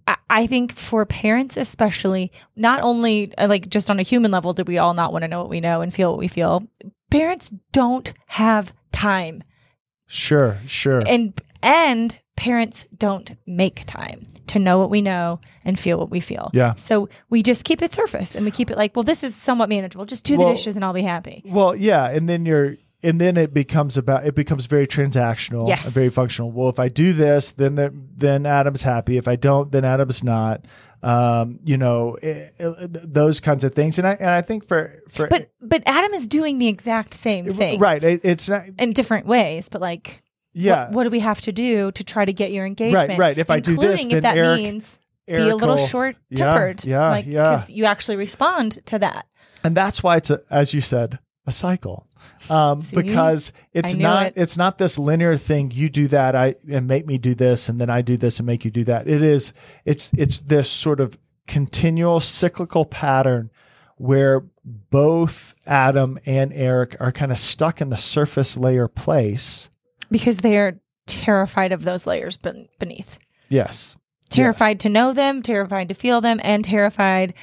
I- 0.08 0.18
I 0.30 0.48
think 0.48 0.74
for 0.74 1.06
parents, 1.06 1.58
especially, 1.58 2.32
not 2.56 2.82
only 2.82 3.36
uh, 3.38 3.48
like 3.48 3.70
just 3.70 3.90
on 3.90 4.00
a 4.00 4.04
human 4.04 4.32
level, 4.32 4.54
do 4.54 4.64
we 4.64 4.78
all 4.78 4.94
not 4.94 5.12
want 5.12 5.24
to 5.24 5.28
know 5.28 5.40
what 5.42 5.50
we 5.50 5.60
know 5.62 5.82
and 5.82 5.94
feel 5.94 6.10
what 6.12 6.20
we 6.20 6.28
feel? 6.28 6.64
Parents 7.10 7.52
don't 7.74 8.14
have 8.28 8.74
time 8.92 9.42
Sure, 10.08 10.58
sure. 10.68 11.04
and 11.08 11.40
and 11.62 12.18
parents 12.36 12.86
don't 12.98 13.32
make 13.46 13.84
time 13.86 14.26
to 14.48 14.58
know 14.58 14.80
what 14.80 14.90
we 14.90 15.02
know 15.02 15.40
and 15.64 15.80
feel 15.80 15.98
what 16.00 16.10
we 16.10 16.20
feel. 16.20 16.50
Yeah. 16.54 16.74
So 16.76 17.08
we 17.30 17.44
just 17.44 17.64
keep 17.66 17.82
it 17.82 17.94
surface 17.94 18.36
and 18.36 18.44
we 18.44 18.52
keep 18.52 18.72
it 18.72 18.78
like, 18.78 18.96
well, 18.96 19.04
this 19.04 19.24
is 19.24 19.36
somewhat 19.36 19.70
manageable. 19.70 20.06
Just 20.06 20.26
do 20.26 20.38
Well- 20.38 20.48
the 20.50 20.56
dishes 20.56 20.76
and 20.76 20.84
I'll 20.84 20.94
be 20.94 21.04
happy. 21.04 21.44
Well, 21.46 21.76
yeah, 21.76 22.10
and 22.10 22.28
then 22.28 22.46
you're 22.46 22.78
and 23.04 23.20
then 23.20 23.38
it 23.38 23.54
becomes 23.54 23.98
about 23.98 24.26
it 24.26 24.36
becomes 24.36 24.66
very 24.68 24.88
transactional 24.88 25.68
Yes. 25.68 25.86
and 25.86 25.94
very 25.94 26.10
functional. 26.10 26.52
Well, 26.52 26.70
if 26.70 26.80
I 26.80 26.88
do 26.90 27.14
this, 27.14 27.52
then 27.52 27.76
the, 27.76 27.94
then 28.16 28.46
Adam's 28.46 28.84
happy. 28.84 29.18
If 29.18 29.28
I 29.28 29.36
don't, 29.36 29.72
then 29.72 29.86
Adam's 29.86 30.24
not. 30.24 30.66
Um, 31.04 31.60
you 31.66 31.78
know, 31.78 32.16
it, 32.22 32.54
it- 32.60 33.14
those 33.14 33.40
kinds 33.40 33.64
of 33.64 33.74
things. 33.74 33.98
And 33.98 34.08
I 34.08 34.12
and 34.14 34.30
I 34.30 34.42
think 34.42 34.68
for 34.68 35.02
for 35.10 35.28
But 35.28 35.50
but 35.60 35.82
Adam 35.88 36.14
is 36.14 36.28
doing 36.28 36.60
the 36.60 36.68
exact 36.68 37.14
same 37.16 37.50
thing, 37.50 37.80
right, 37.80 38.04
it, 38.04 38.22
it's 38.24 38.48
not. 38.50 38.64
In 38.78 38.94
different 38.94 39.26
ways, 39.26 39.68
but 39.68 39.82
like, 39.82 40.22
Yeah, 40.54 40.86
what, 40.86 40.94
what 40.94 41.04
do 41.06 41.10
we 41.10 41.20
have 41.22 41.42
to 41.42 41.52
do 41.52 41.92
to 41.94 42.04
try 42.04 42.24
to 42.26 42.34
get 42.34 42.52
your 42.52 42.66
engagement? 42.68 43.10
right. 43.10 43.18
right 43.20 43.38
If 43.38 43.50
I 43.50 43.60
do 43.60 43.76
this, 43.78 44.06
then 44.06 44.22
that 44.22 44.38
Eric- 44.38 44.60
means 44.60 45.00
Eric 45.28 45.44
be 45.46 45.50
a 45.50 45.56
little 45.56 45.78
short 45.78 46.18
tempered 46.36 46.84
yeah, 46.86 47.10
like, 47.10 47.26
yeah. 47.26 47.66
you 47.68 47.86
actually 47.86 48.18
respond 48.18 48.80
to 48.86 49.00
that. 49.00 49.26
and 49.64 49.76
that's 49.76 50.04
why 50.04 50.18
it's 50.18 50.30
a, 50.30 50.42
as 50.52 50.74
you 50.76 50.82
said 50.82 51.18
a 51.48 51.52
cycle. 51.52 52.08
Um, 52.50 52.86
because 52.94 53.52
it's 53.74 53.96
not 53.96 54.28
it. 54.28 54.34
it's 54.36 54.58
not 54.58 54.78
this 54.78 55.00
linear 55.00 55.36
thing 55.38 55.72
you 55.72 55.90
do 55.90 56.08
that 56.10 56.36
i 56.36 56.56
and 56.70 56.88
make 56.88 57.08
me 57.08 57.18
do 57.18 57.34
this 57.34 57.68
and 57.68 57.82
then 57.82 57.90
i 57.90 58.02
do 58.02 58.16
this 58.16 58.40
and 58.40 58.46
make 58.46 58.64
you 58.64 58.72
do 58.72 58.84
that. 58.84 59.08
It 59.08 59.24
is 59.24 59.54
it's 59.86 60.12
it's 60.18 60.40
this 60.40 60.70
sort 60.70 61.00
of 61.00 61.18
continual 61.48 62.20
cyclical 62.20 62.86
pattern 62.86 63.50
where 63.98 64.44
both 64.64 65.56
adam 65.66 66.20
and 66.26 66.54
eric 66.54 66.96
are 67.00 67.12
kind 67.12 67.32
of 67.32 67.38
stuck 67.38 67.82
in 67.82 67.90
the 67.90 67.98
surface 67.98 68.56
layer 68.56 68.88
place. 68.88 69.70
Because 70.12 70.38
they're 70.38 70.80
terrified 71.08 71.72
of 71.72 71.84
those 71.84 72.06
layers 72.06 72.38
beneath. 72.38 73.18
yes. 73.50 73.96
Terrified 74.30 74.80
to 74.82 74.90
know 74.90 75.12
them, 75.12 75.42
terrified 75.44 75.90
to 75.90 75.96
feel 75.96 76.22
them, 76.22 76.40
and 76.42 76.64
terrified, 76.64 77.34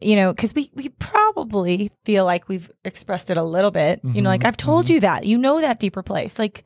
you 0.00 0.16
know, 0.16 0.32
because 0.32 0.54
we 0.54 0.70
we 0.74 0.88
probably 0.90 1.90
feel 2.04 2.24
like 2.24 2.48
we've 2.48 2.70
expressed 2.84 3.30
it 3.30 3.36
a 3.36 3.42
little 3.42 3.70
bit. 3.70 4.00
You 4.02 4.22
know, 4.22 4.28
like 4.28 4.42
Mhm, 4.42 4.46
I've 4.46 4.56
told 4.56 4.88
you 4.88 5.00
that, 5.00 5.24
you 5.24 5.38
know 5.38 5.60
that 5.60 5.80
deeper 5.80 6.02
place. 6.02 6.38
Like, 6.38 6.64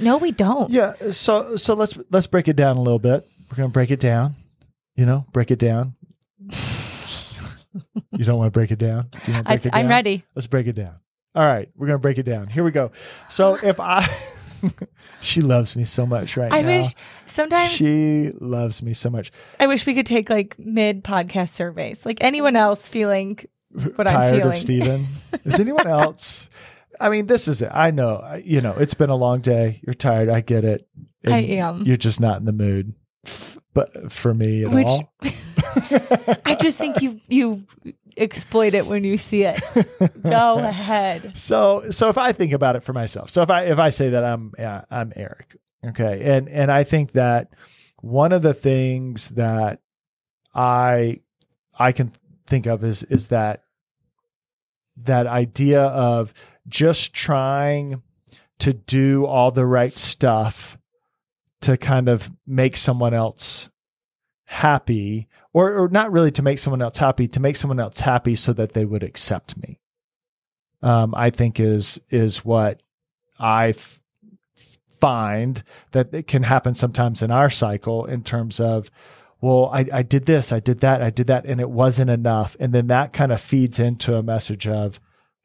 no, 0.00 0.16
we 0.16 0.32
don't. 0.32 0.70
Yeah. 0.70 0.94
So 1.10 1.56
so 1.56 1.74
let's 1.74 1.98
let's 2.10 2.26
break 2.26 2.48
it 2.48 2.56
down 2.56 2.76
a 2.76 2.82
little 2.82 2.98
bit. 2.98 3.26
We're 3.50 3.56
gonna 3.56 3.68
break 3.68 3.90
it 3.90 4.00
down. 4.00 4.34
You 4.96 5.06
know, 5.06 5.26
break 5.32 5.50
it 5.50 5.58
down. 5.58 5.94
you 6.48 8.24
don't 8.24 8.38
want 8.38 8.48
to 8.48 8.58
break 8.58 8.70
it 8.70 8.78
down. 8.78 9.08
Do 9.10 9.18
you 9.26 9.32
want 9.34 9.48
I, 9.48 9.56
break 9.56 9.66
it 9.66 9.74
I'm 9.74 9.88
ready. 9.88 10.24
Let's 10.34 10.46
break 10.46 10.66
it 10.66 10.74
down. 10.74 10.94
All 11.34 11.44
right, 11.44 11.68
we're 11.76 11.86
gonna 11.86 11.98
break 11.98 12.18
it 12.18 12.22
down. 12.24 12.46
Here 12.48 12.64
we 12.64 12.70
go. 12.70 12.92
So 13.28 13.58
if 13.62 13.78
I, 13.78 14.08
she 15.20 15.40
loves 15.42 15.76
me 15.76 15.84
so 15.84 16.04
much 16.06 16.36
right 16.36 16.52
I 16.52 16.62
now. 16.62 16.68
wish 16.78 16.94
sometimes 17.26 17.70
she 17.70 18.32
loves 18.40 18.82
me 18.82 18.92
so 18.92 19.10
much. 19.10 19.30
I 19.60 19.66
wish 19.66 19.86
we 19.86 19.94
could 19.94 20.06
take 20.06 20.30
like 20.30 20.58
mid 20.58 21.04
podcast 21.04 21.50
surveys, 21.50 22.04
like 22.06 22.18
anyone 22.20 22.56
else 22.56 22.86
feeling 22.86 23.38
what 23.96 24.10
I'm 24.10 24.14
Tired 24.16 24.36
feeling. 24.36 24.52
of 24.52 24.58
Stephen. 24.58 25.06
Is 25.44 25.60
anyone 25.60 25.86
else? 25.86 26.48
I 27.00 27.10
mean, 27.10 27.26
this 27.26 27.46
is 27.46 27.60
it. 27.60 27.70
I 27.74 27.90
know. 27.90 28.40
You 28.42 28.62
know, 28.62 28.72
it's 28.72 28.94
been 28.94 29.10
a 29.10 29.16
long 29.16 29.40
day. 29.40 29.80
You're 29.86 29.92
tired. 29.92 30.30
I 30.30 30.40
get 30.40 30.64
it. 30.64 30.88
I 31.26 31.40
am. 31.40 31.82
You're 31.82 31.98
just 31.98 32.20
not 32.20 32.38
in 32.38 32.46
the 32.46 32.52
mood. 32.54 32.94
But 33.74 34.10
for 34.10 34.32
me 34.32 34.64
at 34.64 34.70
Which- 34.70 34.86
all. 34.86 35.12
I 36.46 36.56
just 36.58 36.78
think 36.78 37.02
you 37.02 37.20
you 37.28 37.64
exploit 38.16 38.74
it 38.74 38.86
when 38.86 39.04
you 39.04 39.16
see 39.16 39.44
it. 39.44 39.62
Go 40.22 40.58
ahead. 40.58 41.36
So 41.36 41.90
so 41.90 42.08
if 42.08 42.18
I 42.18 42.32
think 42.32 42.52
about 42.52 42.76
it 42.76 42.82
for 42.82 42.92
myself, 42.92 43.30
so 43.30 43.42
if 43.42 43.50
I 43.50 43.64
if 43.64 43.78
I 43.78 43.90
say 43.90 44.10
that 44.10 44.24
I'm 44.24 44.52
yeah, 44.58 44.84
I'm 44.90 45.12
Eric, 45.16 45.56
okay, 45.84 46.36
and 46.36 46.48
and 46.48 46.70
I 46.70 46.84
think 46.84 47.12
that 47.12 47.50
one 48.00 48.32
of 48.32 48.42
the 48.42 48.54
things 48.54 49.30
that 49.30 49.80
I 50.54 51.20
I 51.78 51.92
can 51.92 52.12
think 52.46 52.66
of 52.66 52.84
is 52.84 53.02
is 53.04 53.28
that 53.28 53.62
that 54.96 55.26
idea 55.26 55.82
of 55.82 56.32
just 56.68 57.12
trying 57.12 58.02
to 58.58 58.72
do 58.72 59.26
all 59.26 59.50
the 59.50 59.66
right 59.66 59.96
stuff 59.98 60.78
to 61.60 61.76
kind 61.76 62.08
of 62.08 62.30
make 62.46 62.76
someone 62.76 63.12
else 63.12 63.70
happy 64.44 65.28
or, 65.56 65.74
or 65.74 65.88
not 65.88 66.12
really 66.12 66.30
to 66.30 66.42
make 66.42 66.58
someone 66.58 66.82
else 66.82 66.98
happy 66.98 67.26
to 67.26 67.40
make 67.40 67.56
someone 67.56 67.80
else 67.80 68.00
happy 68.00 68.36
so 68.36 68.52
that 68.52 68.74
they 68.74 68.84
would 68.84 69.02
accept 69.02 69.56
me. 69.56 69.80
Um, 70.82 71.14
i 71.16 71.30
think 71.30 71.58
is 71.58 71.98
is 72.10 72.44
what 72.44 72.82
I 73.38 73.70
f- 73.70 74.02
find 75.00 75.62
that 75.92 76.12
it 76.12 76.26
can 76.26 76.42
happen 76.42 76.74
sometimes 76.74 77.22
in 77.22 77.30
our 77.30 77.48
cycle 77.48 78.04
in 78.04 78.22
terms 78.22 78.60
of 78.60 78.90
well 79.40 79.70
I, 79.72 79.86
I 79.90 80.02
did 80.02 80.26
this 80.26 80.52
i 80.52 80.60
did 80.60 80.80
that 80.80 81.02
i 81.02 81.08
did 81.08 81.26
that 81.28 81.46
and 81.46 81.58
it 81.58 81.70
wasn't 81.70 82.10
enough. 82.10 82.54
And 82.60 82.74
then 82.74 82.88
that 82.88 83.14
kind 83.14 83.32
of 83.32 83.40
feeds 83.40 83.80
into 83.80 84.14
a 84.14 84.22
message 84.22 84.68
of 84.68 85.00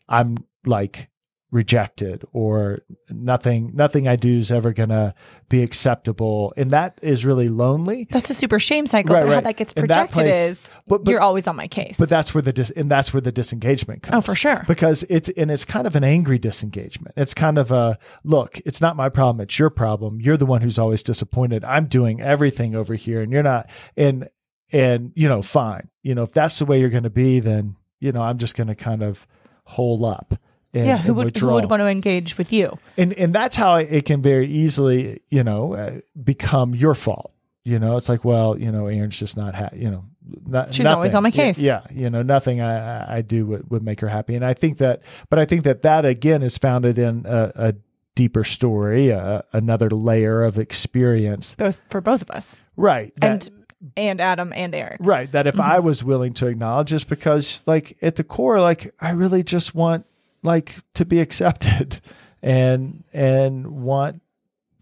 i'm 0.10 0.36
like 0.65 1.10
rejected 1.51 2.24
or 2.31 2.79
nothing 3.10 3.72
nothing 3.74 4.08
i 4.08 4.15
do 4.15 4.29
is 4.39 4.51
ever 4.51 4.72
gonna 4.72 5.13
be 5.50 5.62
acceptable. 5.63 6.53
And 6.55 6.72
that 6.72 6.98
is 7.01 7.25
really 7.25 7.50
lonely. 7.50 8.08
That's 8.10 8.29
a 8.29 8.34
super 8.34 8.58
shame 8.58 8.88
cycle. 8.88 9.13
Right, 9.15 9.25
but 9.25 9.34
how 9.34 9.41
that 9.41 9.58
gets 9.58 9.74
And 9.74 9.89
that 9.89 10.10
projected 10.10 10.13
place- 10.15 10.36
is 10.51 10.70
but- 10.88 11.03
but- 11.03 11.12
you're 11.12 11.20
always 11.20 11.46
on 11.46 11.58
my 11.58 11.67
case. 11.67 11.98
but 12.00 12.08
that's 12.08 12.34
where 12.34 12.41
the 12.41 12.53
dis- 12.53 12.70
and 12.72 12.89
that's 12.89 13.13
where 13.13 13.20
the 13.20 13.34
disengagement 13.34 14.01
comes. 14.03 14.15
Oh, 14.15 14.22
for 14.22 14.34
sure. 14.36 14.63
because 14.65 15.03
it's 15.10 15.27
and 15.36 15.51
it's 15.51 15.65
kind 15.65 15.86
of 15.88 15.98
an 15.98 16.05
angry 16.05 16.39
disengagement. 16.39 17.15
It's 17.17 17.34
kind 17.34 17.58
of 17.58 17.70
a 17.70 17.98
look 18.24 18.60
it's 18.65 18.79
not 18.79 18.96
my 18.96 19.10
problem 19.10 19.41
it's 19.41 19.60
your 19.60 19.70
problem. 19.70 20.22
You're 20.22 20.38
the 20.38 20.46
one 20.46 20.62
who's 20.62 20.79
always 20.79 21.03
disappointed. 21.03 21.65
I'm 21.65 21.88
doing 21.88 22.22
everything 22.22 22.74
over 22.75 22.96
here 22.96 23.22
and 23.22 23.29
you're 23.34 23.43
not 23.43 23.70
and 23.98 24.29
and 24.72 25.12
you 25.15 25.27
know 25.27 25.41
fine. 25.41 25.89
You 26.01 26.15
know 26.15 26.24
if 26.24 26.31
that's 26.31 26.60
the 26.60 26.65
way 26.65 26.79
you're 26.79 26.89
going 26.89 27.03
to 27.03 27.10
be 27.10 27.41
then 27.41 27.75
you 28.00 28.12
know 28.13 28.22
i'm 28.22 28.38
just 28.38 28.55
going 28.55 28.67
to 28.67 28.74
kind 28.75 29.03
of 29.03 29.27
hole 29.65 30.05
up 30.05 30.34
and, 30.73 30.85
yeah, 30.85 30.97
who 30.97 31.13
would 31.13 31.35
who 31.37 31.49
would 31.49 31.69
want 31.69 31.81
to 31.81 31.87
engage 31.87 32.37
with 32.37 32.51
you? 32.53 32.77
and 32.97 33.13
and 33.13 33.33
that's 33.35 33.55
how 33.55 33.75
it 33.75 34.05
can 34.05 34.21
very 34.21 34.47
easily 34.47 35.21
you 35.29 35.43
know 35.43 35.73
uh, 35.73 35.99
become 36.23 36.73
your 36.75 36.95
fault 36.95 37.31
you 37.63 37.77
know 37.79 37.97
it's 37.97 38.09
like 38.09 38.23
well 38.25 38.57
you 38.57 38.71
know 38.71 38.87
Erin's 38.87 39.19
just 39.19 39.35
not 39.37 39.53
ha- 39.55 39.69
you 39.73 39.89
know 39.89 40.03
not, 40.47 40.73
She's 40.73 40.85
always 40.85 41.13
on 41.13 41.23
my 41.23 41.31
case. 41.31 41.57
yeah 41.57 41.81
you 41.91 42.09
know 42.09 42.21
nothing 42.21 42.61
i 42.61 43.17
I- 43.17 43.21
do 43.21 43.45
would, 43.47 43.69
would 43.69 43.83
make 43.83 43.99
her 44.01 44.07
happy 44.07 44.35
and 44.35 44.45
i 44.45 44.53
think 44.53 44.77
that 44.77 45.01
but 45.29 45.39
i 45.39 45.45
think 45.45 45.63
that 45.65 45.81
that 45.81 46.05
again 46.05 46.41
is 46.41 46.57
founded 46.57 46.97
in 46.97 47.25
a, 47.27 47.51
a 47.55 47.73
deeper 48.15 48.43
story 48.43 49.11
uh, 49.11 49.41
another 49.53 49.89
layer 49.89 50.43
of 50.43 50.57
experience 50.57 51.55
Both 51.55 51.81
for 51.89 52.01
both 52.01 52.21
of 52.21 52.31
us. 52.31 52.55
right 52.77 53.13
that- 53.17 53.47
And 53.47 53.49
and 53.97 54.21
Adam 54.21 54.53
and 54.55 54.75
Eric. 54.75 54.97
right 55.01 55.31
that 55.31 55.47
if 55.47 55.59
i 55.59 55.79
was 55.79 56.03
willing 56.03 56.33
to 56.35 56.45
acknowledge 56.47 56.91
this 56.91 57.03
because 57.03 57.63
like 57.65 57.97
at 58.03 58.15
the 58.15 58.23
core 58.23 58.61
like 58.61 58.93
i 59.01 59.09
really 59.09 59.41
just 59.43 59.73
want 59.73 60.05
like 60.43 60.77
to 60.95 61.05
be 61.05 61.19
accepted 61.25 62.00
and 62.41 63.03
and 63.13 63.67
want 63.67 64.21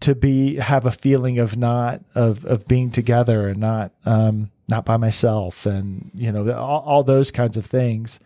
to 0.00 0.14
be 0.14 0.56
have 0.56 0.86
a 0.86 0.90
feeling 0.90 1.38
of 1.38 1.56
not 1.56 2.00
of 2.14 2.44
of 2.46 2.66
being 2.66 2.90
together 2.90 3.48
and 3.48 3.58
not 3.58 3.92
um 4.06 4.50
not 4.68 4.84
by 4.84 4.96
myself 4.96 5.66
and 5.66 6.10
you 6.14 6.32
know 6.32 6.50
all, 6.54 6.80
all 6.86 7.04
those 7.04 7.30
kinds 7.30 7.56
of 7.58 7.66
things 7.66 8.18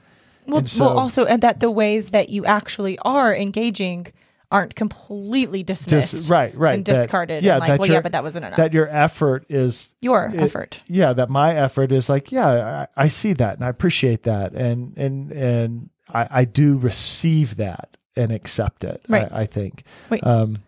Well, 0.46 0.64
so- 0.66 0.84
well, 0.84 0.98
also, 0.98 1.24
and 1.24 1.42
that 1.42 1.58
the 1.60 1.70
ways 1.70 2.10
that 2.10 2.28
you 2.28 2.44
actually 2.44 2.98
are 3.00 3.34
engaging 3.34 4.06
aren't 4.52 4.76
completely 4.76 5.64
dismissed, 5.64 6.12
just 6.12 6.30
right 6.30 6.54
right 6.56 6.74
and 6.76 6.84
that- 6.84 7.02
discarded. 7.02 7.42
yeah 7.42 7.54
and 7.54 7.60
like, 7.62 7.68
that 7.70 7.78
well, 7.80 7.88
your- 7.88 7.96
yeah, 7.96 8.00
but 8.02 8.12
that 8.12 8.22
wasn't 8.22 8.44
enough. 8.44 8.56
that 8.56 8.72
your 8.72 8.86
effort 8.88 9.44
is 9.48 9.96
Your 10.00 10.26
it- 10.26 10.38
effort. 10.38 10.78
yeah 10.86 11.12
that 11.12 11.28
my 11.28 11.56
effort 11.56 11.90
is 11.90 12.08
like 12.08 12.30
yeah 12.30 12.86
I, 12.96 13.04
I 13.04 13.08
see 13.08 13.32
that 13.32 13.56
and 13.56 13.64
i 13.64 13.68
appreciate 13.68 14.22
that 14.24 14.52
and 14.52 14.96
and 14.96 15.32
and 15.32 15.90
i 16.12 16.26
i 16.30 16.44
do 16.44 16.76
receive 16.78 17.56
that 17.56 17.96
and 18.16 18.30
accept 18.32 18.84
it 18.84 19.00
Right. 19.08 19.30
I, 19.32 19.40
I 19.42 19.46
think 19.46 19.84
Wait. 20.10 20.24
um 20.26 20.58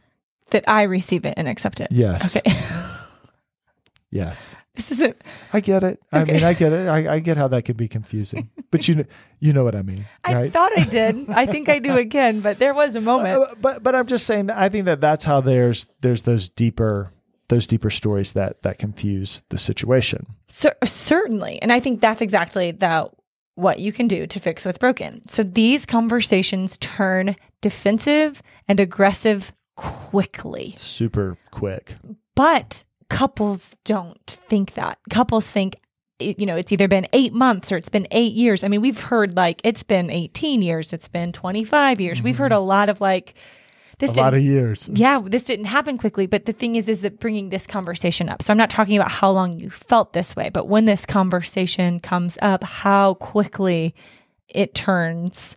That 0.50 0.64
I 0.68 0.82
receive 0.82 1.24
it 1.26 1.34
and 1.36 1.48
accept 1.48 1.80
it. 1.80 1.88
yes 1.90 2.36
Okay. 2.36 2.50
yes 4.10 4.56
this 4.74 4.92
isn't. 4.92 5.16
i 5.52 5.60
get 5.60 5.82
it 5.82 6.00
i 6.12 6.24
mean 6.24 6.42
i 6.44 6.52
get 6.54 6.72
it 6.72 6.88
I, 6.96 7.14
I 7.14 7.18
get 7.18 7.36
how 7.36 7.48
that 7.48 7.64
can 7.64 7.76
be 7.76 7.88
confusing 7.88 8.50
but 8.70 8.86
you 8.88 8.94
know 8.96 9.04
you 9.40 9.52
know 9.52 9.64
what 9.64 9.74
i 9.74 9.82
mean 9.82 10.06
I 10.24 10.48
thought 10.48 10.76
I 10.76 10.84
did. 10.84 11.30
I 11.30 11.46
think 11.46 11.68
I 11.68 11.78
do 11.78 11.96
again, 12.06 12.40
but 12.40 12.58
there 12.58 12.74
was 12.74 12.96
a 12.96 13.00
moment. 13.00 13.42
Uh, 13.42 13.54
but 13.60 13.82
but 13.82 13.94
i'm 13.94 14.06
just 14.06 14.26
saying 14.26 14.46
that 14.46 14.58
i 14.58 14.68
think 14.68 14.84
that 14.86 15.00
that's 15.00 15.24
how 15.24 15.40
there's 15.40 15.86
there's 16.00 16.22
those 16.22 16.48
deeper 16.48 17.12
those 17.48 17.66
deeper 17.66 17.90
stories 17.90 18.32
that 18.32 18.62
that 18.62 18.78
confuse 18.78 19.42
the 19.50 19.58
situation 19.58 20.26
Cer- 20.48 20.76
certainly. 20.84 21.60
And 21.62 21.72
I 21.72 21.78
think 21.80 22.00
that's 22.00 22.20
exactly 22.20 22.70
that 22.72 23.10
what 23.56 23.80
you 23.80 23.92
can 23.92 24.06
do 24.06 24.26
to 24.26 24.38
fix 24.38 24.64
what's 24.64 24.78
broken. 24.78 25.26
So 25.26 25.42
these 25.42 25.84
conversations 25.84 26.78
turn 26.78 27.36
defensive 27.60 28.42
and 28.68 28.78
aggressive 28.78 29.52
quickly. 29.76 30.74
super 30.76 31.36
quick 31.50 31.96
But 32.34 32.84
couples 33.10 33.76
don't 33.84 34.24
think 34.26 34.74
that. 34.74 34.98
Couples 35.10 35.46
think 35.46 35.76
you 36.18 36.46
know, 36.46 36.56
it's 36.56 36.72
either 36.72 36.88
been 36.88 37.06
8 37.12 37.34
months 37.34 37.70
or 37.70 37.76
it's 37.76 37.90
been 37.90 38.06
8 38.10 38.32
years. 38.32 38.64
I 38.64 38.68
mean, 38.68 38.80
we've 38.80 38.98
heard 38.98 39.36
like 39.36 39.60
it's 39.64 39.82
been 39.82 40.08
18 40.08 40.62
years, 40.62 40.94
it's 40.94 41.08
been 41.08 41.30
25 41.32 42.00
years. 42.00 42.22
We've 42.22 42.34
mm-hmm. 42.34 42.42
heard 42.42 42.52
a 42.52 42.58
lot 42.58 42.88
of 42.88 43.02
like 43.02 43.34
this 43.98 44.16
a 44.16 44.20
lot 44.20 44.34
of 44.34 44.42
years 44.42 44.90
yeah, 44.94 45.20
this 45.24 45.44
didn't 45.44 45.66
happen 45.66 45.98
quickly, 45.98 46.26
but 46.26 46.46
the 46.46 46.52
thing 46.52 46.76
is, 46.76 46.88
is 46.88 47.00
that 47.02 47.18
bringing 47.18 47.50
this 47.50 47.66
conversation 47.66 48.28
up. 48.28 48.42
So 48.42 48.52
I'm 48.52 48.58
not 48.58 48.70
talking 48.70 48.96
about 48.96 49.10
how 49.10 49.30
long 49.30 49.58
you 49.58 49.70
felt 49.70 50.12
this 50.12 50.36
way, 50.36 50.50
but 50.50 50.68
when 50.68 50.84
this 50.84 51.06
conversation 51.06 52.00
comes 52.00 52.36
up, 52.42 52.62
how 52.64 53.14
quickly 53.14 53.94
it 54.48 54.74
turns 54.74 55.56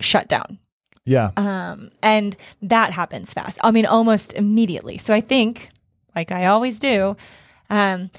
shut 0.00 0.28
down. 0.28 0.58
yeah 1.04 1.30
Um, 1.36 1.90
and 2.02 2.36
that 2.62 2.92
happens 2.92 3.32
fast. 3.32 3.58
I 3.62 3.70
mean, 3.70 3.86
almost 3.86 4.34
immediately. 4.34 4.98
So 4.98 5.12
I 5.12 5.20
think, 5.20 5.68
like 6.14 6.30
I 6.30 6.46
always 6.46 6.78
do, 6.78 7.16
um, 7.70 8.10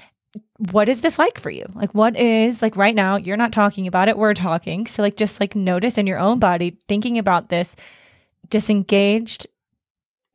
what 0.70 0.88
is 0.88 1.00
this 1.00 1.18
like 1.18 1.40
for 1.40 1.50
you? 1.50 1.64
Like, 1.74 1.94
what 1.94 2.16
is 2.16 2.62
like 2.62 2.76
right 2.76 2.94
now? 2.94 3.16
You're 3.16 3.36
not 3.36 3.52
talking 3.52 3.86
about 3.86 4.08
it. 4.08 4.18
We're 4.18 4.34
talking. 4.34 4.86
So, 4.86 5.02
like, 5.02 5.16
just 5.16 5.40
like 5.40 5.56
notice 5.56 5.98
in 5.98 6.06
your 6.06 6.18
own 6.18 6.38
body, 6.38 6.76
thinking 6.86 7.18
about 7.18 7.48
this, 7.48 7.74
disengaged, 8.50 9.46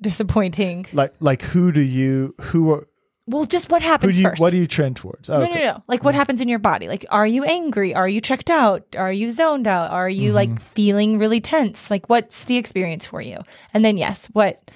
disappointing. 0.01 0.85
like 0.93 1.13
like 1.19 1.41
who 1.41 1.71
do 1.71 1.81
you 1.81 2.35
who 2.41 2.71
are 2.71 2.87
Well, 3.27 3.45
just 3.45 3.69
what 3.71 3.81
happens 3.81 4.15
do 4.15 4.21
you 4.21 4.29
first. 4.29 4.41
what 4.41 4.51
do 4.51 4.57
you 4.57 4.67
trend 4.67 4.97
towards 4.97 5.29
no, 5.29 5.39
no, 5.39 5.53
no. 5.53 5.83
Like, 5.87 6.03
what 6.03 6.13
happens 6.15 6.41
in 6.41 6.49
your 6.49 6.59
body? 6.59 6.87
Like, 6.87 7.05
are 7.09 7.25
you 7.27 7.43
angry? 7.43 7.93
Are 7.95 8.07
you 8.07 8.21
checked 8.21 8.49
out? 8.49 8.83
Are 8.97 9.11
you 9.11 9.31
zoned 9.31 9.67
out? 9.67 9.91
Are 9.91 10.09
you 10.09 10.29
Mm-hmm. 10.29 10.35
like 10.35 10.61
feeling 10.61 11.17
really 11.17 11.41
tense? 11.41 11.89
Like, 11.89 12.07
what's 12.09 12.45
the 12.45 12.57
experience 12.57 13.05
for 13.05 13.21
you? 13.21 13.37
And 13.73 13.83
then, 13.83 13.97
yes, 13.97 14.27
what, 14.33 14.69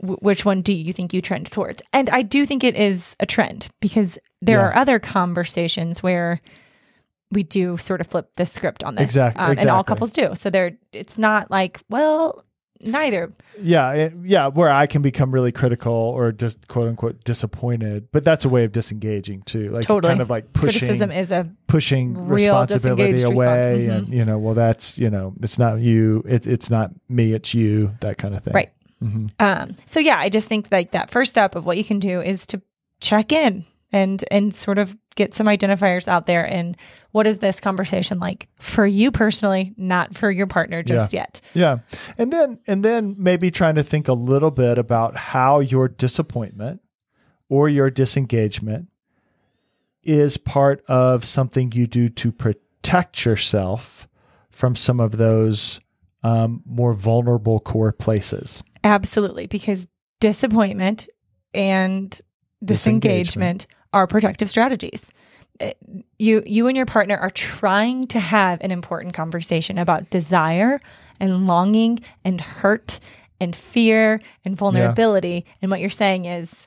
w- 0.00 0.18
which 0.22 0.44
one 0.46 0.62
do 0.62 0.72
you 0.72 0.92
think 0.94 1.12
you 1.12 1.20
trend 1.20 1.50
towards? 1.50 1.82
And 1.92 2.08
I 2.10 2.22
do 2.22 2.46
think 2.46 2.64
it 2.64 2.74
is 2.76 3.16
a 3.20 3.26
trend 3.26 3.68
because 3.80 4.18
there 4.40 4.58
Yeah. 4.58 4.66
are 4.68 4.76
other 4.76 4.98
conversations 4.98 6.02
where 6.02 6.40
we 7.30 7.42
do 7.42 7.76
sort 7.76 8.00
of 8.00 8.06
flip 8.06 8.30
the 8.36 8.46
script 8.46 8.82
on 8.84 8.94
this, 8.94 9.04
Exact- 9.04 9.36
um, 9.38 9.56
and 9.58 9.68
all 9.68 9.84
couples 9.84 10.12
do. 10.12 10.34
So 10.36 10.48
there, 10.50 10.78
it's 10.92 11.18
not 11.18 11.50
like, 11.50 11.80
well, 11.90 12.44
neither. 12.82 13.32
yeah 13.60 13.92
it- 13.92 14.14
yeah 14.24 14.48
where 14.48 14.68
i 14.70 14.86
can 14.86 15.00
become 15.02 15.30
really 15.32 15.52
critical 15.52 15.92
or 15.92 16.32
just 16.32 16.66
quote 16.68 16.88
unquote 16.88 17.22
disappointed 17.24 18.08
but 18.12 18.24
that's 18.24 18.44
a 18.44 18.48
way 18.48 18.64
of 18.64 18.72
disengaging 18.72 19.42
too 19.42 19.68
like 19.70 19.86
Totally. 19.86 20.10
kind 20.10 20.20
of 20.20 20.28
like 20.30 20.52
pushing 20.52 20.80
Criticism 20.80 21.10
is 21.10 21.30
a 21.30 21.48
pushing 21.66 22.14
responsibility 22.26 23.22
away 23.22 23.86
response. 23.86 24.06
and 24.06 24.14
you 24.14 24.24
know 24.24 24.38
well 24.38 24.54
that's 24.54 24.98
you 24.98 25.08
know 25.10 25.34
it's 25.40 25.58
not 25.58 25.80
you 25.80 26.22
it's 26.26 26.46
it's 26.46 26.68
not 26.70 26.90
me 27.08 27.32
it's 27.32 27.54
you 27.54 27.90
that 28.00 28.18
kind 28.18 28.34
of 28.34 28.42
thing 28.42 28.54
Right. 28.54 28.70
hmm 29.00 29.26
Um, 29.38 29.74
so 29.86 30.00
yeah, 30.00 30.18
I 30.18 30.28
just 30.28 30.48
think 30.48 30.68
like 30.70 30.90
that 30.92 31.10
first 31.10 31.30
step 31.30 31.54
of 31.54 31.64
what 31.66 31.76
you 31.78 31.84
can 31.84 31.98
do 31.98 32.20
is 32.20 32.46
to 32.48 32.60
check 33.00 33.32
in 33.32 33.64
and 33.92 34.24
and 34.30 34.54
sort 34.54 34.78
of 34.78 34.96
get 35.14 35.34
some 35.34 35.46
identifiers 35.46 36.08
out 36.08 36.26
there 36.26 36.44
and 36.44 36.76
what 37.12 37.26
is 37.26 37.38
this 37.38 37.60
conversation 37.60 38.18
like 38.18 38.48
for 38.58 38.84
you 38.86 39.12
personally, 39.12 39.72
not 39.76 40.16
for 40.16 40.30
your 40.30 40.46
partner 40.48 40.82
just 40.82 41.12
yet. 41.12 41.40
Yeah. 41.54 41.78
And 42.18 42.32
then 42.32 42.58
and 42.66 42.84
then 42.84 43.14
maybe 43.18 43.50
trying 43.50 43.76
to 43.76 43.84
think 43.84 44.08
a 44.08 44.12
little 44.12 44.50
bit 44.50 44.78
about 44.78 45.16
how 45.16 45.60
your 45.60 45.86
disappointment 45.86 46.80
or 47.48 47.68
your 47.68 47.90
disengagement 47.90 48.88
is 50.02 50.36
part 50.36 50.84
of 50.88 51.24
something 51.24 51.72
you 51.72 51.86
do 51.86 52.08
to 52.08 52.32
protect 52.32 53.24
yourself 53.24 54.08
from 54.50 54.74
some 54.76 55.00
of 55.00 55.16
those 55.16 55.80
um, 56.22 56.62
more 56.66 56.94
vulnerable 56.94 57.58
core 57.58 57.92
places. 57.92 58.64
Absolutely, 58.82 59.46
because 59.46 59.88
disappointment 60.20 61.08
and 61.52 62.20
Disengagement. 62.64 63.02
disengagement 63.02 63.66
are 63.94 64.06
protective 64.06 64.50
strategies. 64.50 65.10
you 66.18 66.42
you 66.44 66.66
and 66.66 66.76
your 66.76 66.84
partner 66.86 67.16
are 67.16 67.30
trying 67.30 68.06
to 68.08 68.18
have 68.20 68.60
an 68.60 68.70
important 68.72 69.14
conversation 69.14 69.78
about 69.78 70.10
desire 70.10 70.80
and 71.20 71.46
longing 71.46 72.00
and 72.24 72.40
hurt 72.40 72.98
and 73.40 73.54
fear 73.54 74.20
and 74.44 74.56
vulnerability 74.56 75.46
and 75.62 75.70
what 75.70 75.78
you're 75.80 75.90
saying 75.90 76.24
is 76.24 76.66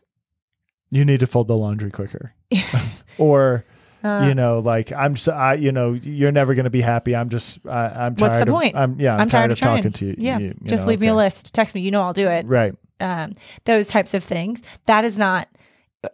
You 0.89 1.03
need 1.03 1.19
to 1.19 1.27
fold 1.27 1.47
the 1.49 1.57
laundry 1.57 1.91
quicker. 1.91 2.33
or 3.17 3.65
uh, 4.03 4.25
you 4.27 4.35
know, 4.35 4.59
like 4.59 4.93
I'm, 4.93 5.15
so, 5.17 5.33
I, 5.33 5.55
you 5.55 5.71
know, 5.71 5.91
you're 5.93 6.31
never 6.31 6.53
going 6.53 6.63
to 6.65 6.69
be 6.69 6.81
happy. 6.81 7.15
I'm 7.15 7.29
just, 7.29 7.59
I, 7.65 7.87
I'm 8.05 8.15
tired. 8.15 8.21
What's 8.21 8.35
the 8.37 8.41
of- 8.43 8.47
point? 8.49 8.75
I'm, 8.75 8.97
yeah, 8.99 9.15
I'm, 9.15 9.21
I'm 9.21 9.27
tired, 9.27 9.39
tired 9.49 9.51
of 9.51 9.59
trying. 9.59 9.77
talking 9.77 9.91
to 9.93 10.05
you. 10.05 10.15
yeah 10.19 10.37
you- 10.37 10.47
you 10.47 10.55
just 10.65 10.83
know, 10.83 10.89
leave 10.89 11.01
me 11.01 11.07
a 11.07 11.15
list 11.15 11.53
text 11.53 11.75
me 11.75 11.81
you 11.81 11.91
know 11.91 12.03
i'll 12.03 12.13
do 12.13 12.27
it 12.29 12.45
Right. 12.45 12.73
um, 13.01 13.33
those 13.65 13.87
types 13.87 14.13
of 14.13 14.23
things 14.23 14.61
that 14.85 15.03
is 15.03 15.17
not 15.17 15.49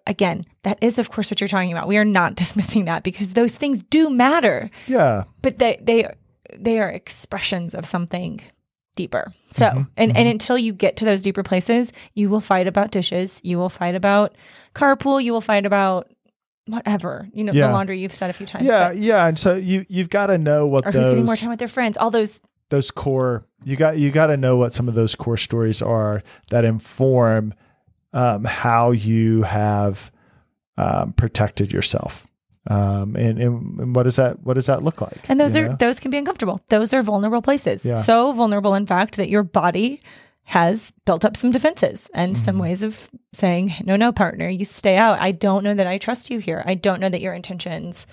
again 0.07 0.45
that 0.63 0.77
is 0.81 0.97
of 0.97 1.09
course 1.11 1.29
what 1.29 1.39
you're 1.41 1.47
talking 1.47 1.71
about 1.71 1.87
we 1.87 1.97
are 1.97 2.05
not 2.05 2.35
dismissing 2.43 2.85
that 2.85 3.03
because 3.03 3.33
those 3.33 3.53
things 3.55 3.81
do 3.89 4.09
matter 4.09 4.69
Yeah. 4.87 5.23
but 5.41 5.59
they 5.59 5.79
they 5.81 6.09
they 6.57 6.79
are 6.79 6.89
expressions 6.89 7.73
of 7.73 7.85
something 7.85 8.41
deeper 8.95 9.33
so 9.51 9.65
Mm-hmm, 9.67 9.81
and 9.97 10.15
and 10.17 10.27
until 10.27 10.57
you 10.57 10.71
get 10.73 10.97
to 10.97 11.05
those 11.05 11.21
deeper 11.21 11.43
places 11.43 11.91
you 12.13 12.29
will 12.29 12.41
fight 12.41 12.67
about 12.67 12.91
dishes 12.91 13.39
you 13.43 13.57
will 13.57 13.69
fight 13.69 13.95
about 13.95 14.35
carpool 14.75 15.21
you 15.23 15.33
will 15.33 15.41
fight 15.41 15.65
about 15.65 16.09
whatever 16.67 17.27
you 17.33 17.43
know 17.43 17.51
Yeah. 17.53 17.67
the 17.67 17.73
laundry 17.73 17.99
you've 17.99 18.13
said 18.13 18.29
a 18.29 18.33
few 18.33 18.45
times 18.45 18.65
Yeah. 18.65 18.89
but- 18.89 18.97
Yeah. 18.97 19.25
And 19.27 19.37
so 19.37 19.55
you, 19.55 19.85
you've 19.89 20.09
got 20.09 20.27
to 20.27 20.37
know 20.37 20.65
what 20.65 20.85
or 20.85 20.91
who's 20.91 21.07
getting 21.09 21.25
more 21.25 21.35
time 21.35 21.49
with 21.49 21.59
their 21.59 21.67
friends 21.67 21.97
all 21.97 22.09
those 22.11 22.39
those 22.69 22.89
core, 22.89 23.45
you 23.65 23.75
got, 23.75 23.99
you 23.99 24.09
got 24.09 24.27
to 24.27 24.37
know 24.37 24.57
what 24.57 24.73
some 24.73 24.87
of 24.87 24.95
those 24.95 25.13
core 25.13 25.37
stories 25.37 25.79
are 25.79 26.23
that 26.49 26.65
inform 26.65 27.53
um, 28.13 28.45
how 28.45 28.91
you 28.91 29.41
have 29.43 30.11
um, 30.77 31.13
protected 31.13 31.71
yourself. 31.73 32.27
Um, 32.67 33.15
and, 33.17 33.39
and, 33.39 33.95
what 33.95 34.03
does 34.03 34.15
that, 34.15 34.41
what 34.43 34.53
does 34.53 34.67
that 34.67 34.83
look 34.83 35.01
like? 35.01 35.29
And 35.29 35.39
those 35.39 35.55
are 35.57 35.69
know? 35.69 35.75
those 35.79 35.99
can 35.99 36.11
be 36.11 36.17
uncomfortable. 36.17 36.61
Those 36.69 36.93
are 36.93 37.01
vulnerable 37.01 37.41
places. 37.41 37.83
Yeah. 37.83 38.01
So 38.01 38.31
vulnerable, 38.31 38.73
in 38.73 38.85
fact, 38.85 39.17
that 39.17 39.27
your 39.27 39.43
body 39.43 40.01
has 40.45 40.93
built 41.05 41.25
up 41.25 41.35
some 41.35 41.51
defenses 41.51 42.09
and 42.13 42.37
some 42.37 42.55
Mm-hmm. 42.55 42.63
ways 42.63 42.83
of 42.83 43.09
saying, 43.33 43.73
no, 43.85 43.95
no, 43.95 44.11
partner, 44.11 44.47
you 44.47 44.65
stay 44.65 44.97
out. 44.97 45.19
I 45.19 45.31
don't 45.31 45.63
know 45.63 45.73
that 45.73 45.87
I 45.87 45.97
trust 45.97 46.29
you 46.29 46.39
here. 46.39 46.63
I 46.65 46.75
don't 46.75 46.99
know 46.99 47.09
that 47.09 47.21
your 47.21 47.33
intentions 47.33 48.05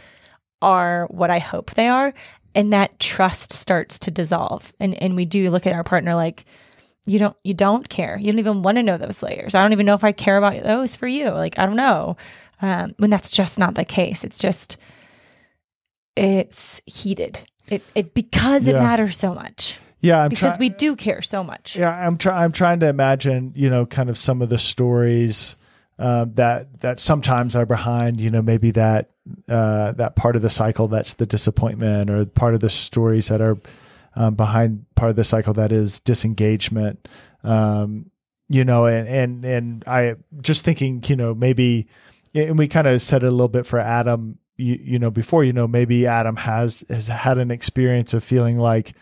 are 0.62 1.06
what 1.10 1.30
I 1.30 1.38
hope 1.38 1.74
they 1.74 1.88
are. 1.88 2.12
And 2.54 2.72
that 2.72 2.98
trust 2.98 3.52
starts 3.52 3.98
to 4.00 4.10
dissolve. 4.10 4.72
And 4.80 5.00
and 5.00 5.14
we 5.14 5.24
do 5.24 5.50
look 5.50 5.66
at 5.66 5.74
our 5.74 5.84
partner 5.84 6.16
like, 6.16 6.44
you 7.06 7.18
don't 7.18 7.36
you 7.44 7.54
don't 7.54 7.88
care. 7.88 8.18
You 8.18 8.30
don't 8.32 8.38
even 8.38 8.62
want 8.62 8.76
to 8.76 8.82
know 8.82 8.98
those 8.98 9.22
layers. 9.22 9.54
I 9.54 9.62
don't 9.62 9.72
even 9.72 9.86
know 9.86 9.94
if 9.94 10.04
I 10.04 10.12
care 10.12 10.36
about 10.36 10.62
those 10.62 10.96
for 10.96 11.06
you. 11.06 11.30
Like 11.30 11.58
I 11.58 11.66
don't 11.66 11.76
know. 11.76 12.16
Um, 12.62 12.94
when 12.98 13.08
that's 13.10 13.30
just 13.30 13.58
not 13.58 13.74
the 13.74 13.84
case. 13.86 14.22
It's 14.22 14.38
just 14.38 14.76
it's 16.16 16.80
heated. 16.86 17.42
It 17.68 17.82
it 17.94 18.14
because 18.14 18.66
it 18.66 18.74
Yeah. 18.74 18.82
matters 18.82 19.16
so 19.16 19.34
much. 19.34 19.78
yeah. 20.00 20.22
I'm 20.22 20.28
Because 20.28 20.50
trying. 20.52 20.58
we 20.60 20.68
do 20.70 20.96
care 20.96 21.22
so 21.22 21.42
much. 21.44 21.76
Yeah, 21.76 21.90
I'm 21.90 22.16
trying. 22.18 22.42
I'm 22.42 22.52
trying 22.52 22.80
to 22.80 22.88
imagine, 22.88 23.52
you 23.54 23.70
know, 23.70 23.86
kind 23.86 24.10
of 24.10 24.18
some 24.18 24.42
of 24.42 24.48
the 24.48 24.58
stories 24.58 25.56
um, 25.98 26.32
that 26.34 26.80
that 26.80 27.00
sometimes 27.00 27.54
are 27.54 27.66
behind, 27.66 28.20
you 28.20 28.30
know, 28.30 28.42
maybe 28.42 28.70
that 28.72 29.10
uh, 29.48 29.92
that 29.92 30.16
part 30.16 30.36
of 30.36 30.42
the 30.42 30.50
cycle 30.50 30.88
that's 30.88 31.14
the 31.14 31.26
disappointment, 31.26 32.10
or 32.10 32.24
part 32.26 32.54
of 32.54 32.60
the 32.60 32.70
stories 32.70 33.28
that 33.28 33.40
are 33.40 33.58
um, 34.16 34.34
behind 34.34 34.86
part 34.94 35.10
of 35.10 35.16
the 35.16 35.24
cycle 35.24 35.54
that 35.54 35.72
is 35.72 36.00
disengagement. 36.00 37.08
Um, 37.42 38.10
you 38.48 38.64
know, 38.64 38.86
and 38.86 39.08
and 39.08 39.44
and 39.44 39.84
I 39.86 40.16
just 40.40 40.64
thinking, 40.64 41.02
you 41.06 41.16
know, 41.16 41.34
maybe, 41.34 41.86
and 42.34 42.58
we 42.58 42.68
kind 42.68 42.86
of 42.86 43.00
said 43.00 43.22
it 43.22 43.26
a 43.26 43.30
little 43.30 43.48
bit 43.48 43.66
for 43.66 43.78
Adam. 43.78 44.38
You, 44.56 44.78
you 44.82 44.98
know, 44.98 45.10
before 45.10 45.44
you 45.44 45.52
know, 45.52 45.68
maybe 45.68 46.06
Adam 46.06 46.36
has 46.36 46.84
has 46.88 47.08
had 47.08 47.38
an 47.38 47.50
experience 47.50 48.12
of 48.12 48.24
feeling 48.24 48.58
like 48.58 48.94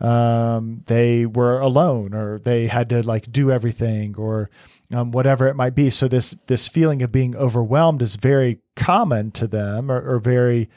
um, 0.00 0.82
they 0.86 1.24
were 1.24 1.60
alone 1.60 2.14
or 2.14 2.38
they 2.38 2.66
had 2.66 2.88
to 2.90 3.02
like 3.02 3.30
do 3.32 3.50
everything 3.50 4.14
or 4.16 4.50
um, 4.92 5.10
whatever 5.10 5.46
it 5.48 5.54
might 5.54 5.74
be. 5.74 5.90
So 5.90 6.08
this 6.08 6.32
this 6.46 6.68
feeling 6.68 7.02
of 7.02 7.12
being 7.12 7.36
overwhelmed 7.36 8.02
is 8.02 8.16
very 8.16 8.58
common 8.74 9.30
to 9.32 9.46
them 9.46 9.90
or, 9.90 10.14
or 10.16 10.18
very 10.18 10.68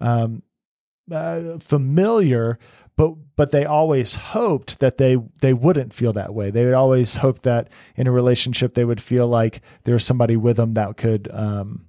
um, 0.00 0.42
uh, 1.10 1.58
familiar. 1.58 2.58
But 2.96 3.14
but 3.36 3.50
they 3.50 3.66
always 3.66 4.14
hoped 4.14 4.80
that 4.80 4.96
they 4.96 5.18
they 5.42 5.52
wouldn't 5.52 5.92
feel 5.92 6.12
that 6.14 6.32
way. 6.32 6.50
They 6.50 6.64
would 6.64 6.72
always 6.74 7.16
hope 7.16 7.42
that 7.42 7.68
in 7.94 8.06
a 8.06 8.10
relationship 8.12 8.72
they 8.74 8.84
would 8.86 9.02
feel 9.02 9.28
like 9.28 9.60
there 9.84 9.94
was 9.94 10.04
somebody 10.04 10.36
with 10.36 10.56
them 10.56 10.72
that 10.74 10.96
could 10.96 11.28
um, 11.32 11.88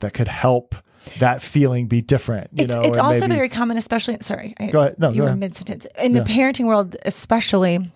that 0.00 0.12
could 0.12 0.28
help 0.28 0.74
that 1.20 1.40
feeling 1.40 1.86
be 1.86 2.02
different. 2.02 2.50
You 2.52 2.64
It's, 2.64 2.74
know, 2.74 2.82
it's 2.82 2.98
also 2.98 3.20
maybe- 3.20 3.34
very 3.36 3.48
common, 3.48 3.78
especially 3.78 4.18
sorry, 4.20 4.54
Go 4.70 4.80
ahead. 4.80 4.98
No, 4.98 5.10
you 5.10 5.22
were 5.22 5.28
ahead. 5.28 5.38
mid 5.40 5.54
sentence 5.54 5.86
in 5.98 6.12
the 6.12 6.20
parenting 6.20 6.66
world, 6.66 6.96
especially 7.06 7.90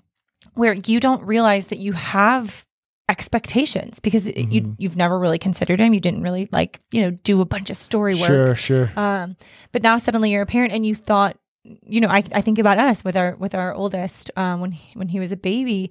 where 0.54 0.72
you 0.72 1.00
don't 1.00 1.22
realize 1.24 1.66
that 1.66 1.78
you 1.78 1.92
have 1.92 2.64
expectations 3.10 4.00
because 4.00 4.26
it- 4.26 4.50
you 4.50 4.74
you've 4.78 4.96
never 4.96 5.18
really 5.18 5.38
considered 5.38 5.78
them. 5.80 5.92
You 5.92 6.00
didn't 6.00 6.22
really 6.22 6.48
like 6.52 6.80
you 6.90 7.02
know 7.02 7.10
do 7.10 7.42
a 7.42 7.44
bunch 7.44 7.68
of 7.68 7.76
story 7.76 8.14
work. 8.14 8.26
Sure, 8.26 8.54
sure. 8.54 8.92
Um, 8.96 9.36
but 9.72 9.82
now 9.82 9.98
suddenly 9.98 10.30
you're 10.30 10.40
a 10.42 10.46
parent 10.46 10.72
and 10.72 10.86
you 10.86 10.94
thought, 10.94 11.36
you 11.64 12.00
know, 12.00 12.08
I, 12.08 12.22
I 12.32 12.40
think 12.42 12.58
about 12.58 12.78
us 12.78 13.02
with 13.04 13.16
our 13.16 13.36
with 13.36 13.54
our 13.54 13.72
oldest 13.74 14.30
um, 14.36 14.60
when 14.60 14.72
he, 14.72 14.98
when 14.98 15.08
he 15.08 15.18
was 15.20 15.32
a 15.32 15.36
baby. 15.36 15.90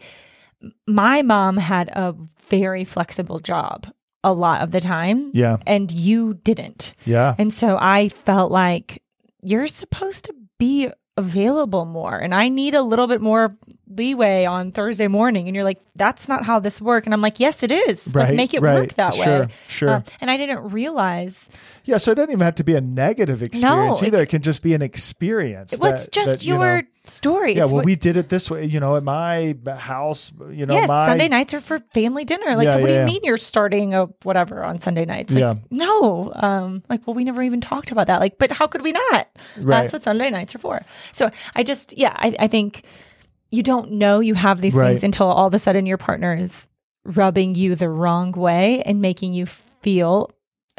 My 0.87 1.21
mom 1.23 1.57
had 1.57 1.89
a 1.89 2.15
very 2.49 2.85
flexible 2.85 3.39
job 3.39 3.87
a 4.23 4.31
lot 4.31 4.61
of 4.61 4.71
the 4.71 4.79
time, 4.79 5.31
Yeah, 5.33 5.57
and 5.67 5.91
you 5.91 6.35
didn't. 6.35 6.93
yeah. 7.05 7.35
And 7.37 7.53
so 7.53 7.77
I 7.77 8.07
felt 8.07 8.51
like 8.51 9.03
you're 9.41 9.67
supposed 9.67 10.23
to 10.25 10.33
be 10.57 10.89
available 11.15 11.85
more 11.85 12.17
and 12.17 12.33
I 12.33 12.49
need 12.49 12.73
a 12.73 12.81
little 12.81 13.05
bit 13.07 13.21
more 13.21 13.55
leeway 13.87 14.45
on 14.45 14.71
Thursday 14.71 15.07
morning 15.07 15.47
and 15.47 15.53
you're 15.53 15.63
like 15.63 15.79
that's 15.95 16.27
not 16.27 16.43
how 16.43 16.57
this 16.57 16.81
works 16.81 17.05
and 17.05 17.13
I'm 17.13 17.21
like 17.21 17.39
yes 17.39 17.61
it 17.61 17.69
is 17.71 18.15
like, 18.15 18.33
make 18.33 18.55
it 18.55 18.61
right. 18.63 18.73
work 18.81 18.93
that 18.95 19.13
Sure, 19.13 19.41
way 19.41 19.47
sure. 19.67 19.89
Uh, 19.89 20.01
and 20.21 20.31
I 20.31 20.37
didn't 20.37 20.71
realize 20.71 21.47
Yeah, 21.83 21.97
so 21.97 22.11
it 22.11 22.15
doesn't 22.15 22.31
even 22.31 22.43
have 22.43 22.55
to 22.55 22.63
be 22.63 22.73
a 22.75 22.81
negative 22.81 23.43
experience 23.43 24.01
it- 24.01 24.07
either. 24.07 24.23
It 24.23 24.29
can 24.29 24.41
just 24.41 24.63
be 24.63 24.73
an 24.73 24.81
experience. 24.81 25.77
well, 25.77 25.93
it's 25.93 26.07
just 26.07 26.39
that, 26.39 26.45
you 26.45 26.55
your 26.55 26.81
know- 26.81 26.87
story 27.05 27.53
yeah, 27.55 27.63
It's 27.63 27.67
well, 27.71 27.77
what- 27.77 27.85
we 27.85 27.95
did 27.95 28.15
it 28.17 28.29
this 28.29 28.49
way. 28.49 28.65
You 28.65 28.79
know, 28.79 28.95
at 28.95 29.03
my 29.03 29.55
house. 29.77 30.31
You 30.51 30.65
know, 30.65 30.73
yes, 30.73 30.87
my 30.87 31.05
Sunday 31.07 31.27
nights 31.27 31.53
are 31.53 31.59
for 31.61 31.79
family 31.93 32.23
dinner. 32.25 32.55
Like, 32.55 32.65
Yeah, 32.65 32.77
what 32.77 32.81
yeah, 32.81 32.87
do 32.87 32.93
you 32.93 32.99
yeah. 32.99 33.05
mean 33.05 33.19
you're 33.23 33.37
starting 33.37 33.93
a 33.93 34.05
whatever 34.23 34.63
on 34.63 34.79
Sunday 34.79 35.05
nights? 35.05 35.31
Like, 35.33 35.41
Yeah. 35.41 35.55
no. 35.69 36.31
Um, 36.35 36.83
like, 36.89 37.05
well, 37.05 37.13
we 37.13 37.23
never 37.23 37.43
even 37.43 37.59
talked 37.61 37.91
about 37.91 38.07
that. 38.07 38.19
Like, 38.19 38.37
but 38.37 38.51
how 38.51 38.67
could 38.67 38.81
we 38.81 38.91
not? 38.93 39.27
Right. 39.57 39.81
That's 39.81 39.93
what 39.93 40.03
Sunday 40.03 40.29
nights 40.29 40.55
are 40.55 40.59
for. 40.59 40.81
So 41.11 41.29
I 41.55 41.63
just, 41.63 41.97
yeah, 41.97 42.13
I, 42.15 42.35
I 42.39 42.47
think 42.47 42.83
you 43.51 43.63
don't 43.63 43.91
know 43.93 44.19
you 44.19 44.33
have 44.33 44.61
these 44.61 44.73
Right. 44.73 44.87
things 44.89 45.03
until 45.03 45.27
all 45.27 45.47
of 45.47 45.53
a 45.53 45.59
sudden 45.59 45.85
your 45.85 45.97
partner 45.97 46.33
is 46.35 46.67
rubbing 47.05 47.53
you 47.53 47.75
the 47.75 47.89
wrong 47.89 48.31
way 48.31 48.81
and 48.83 49.01
making 49.01 49.33
you 49.33 49.45
feel, 49.81 50.31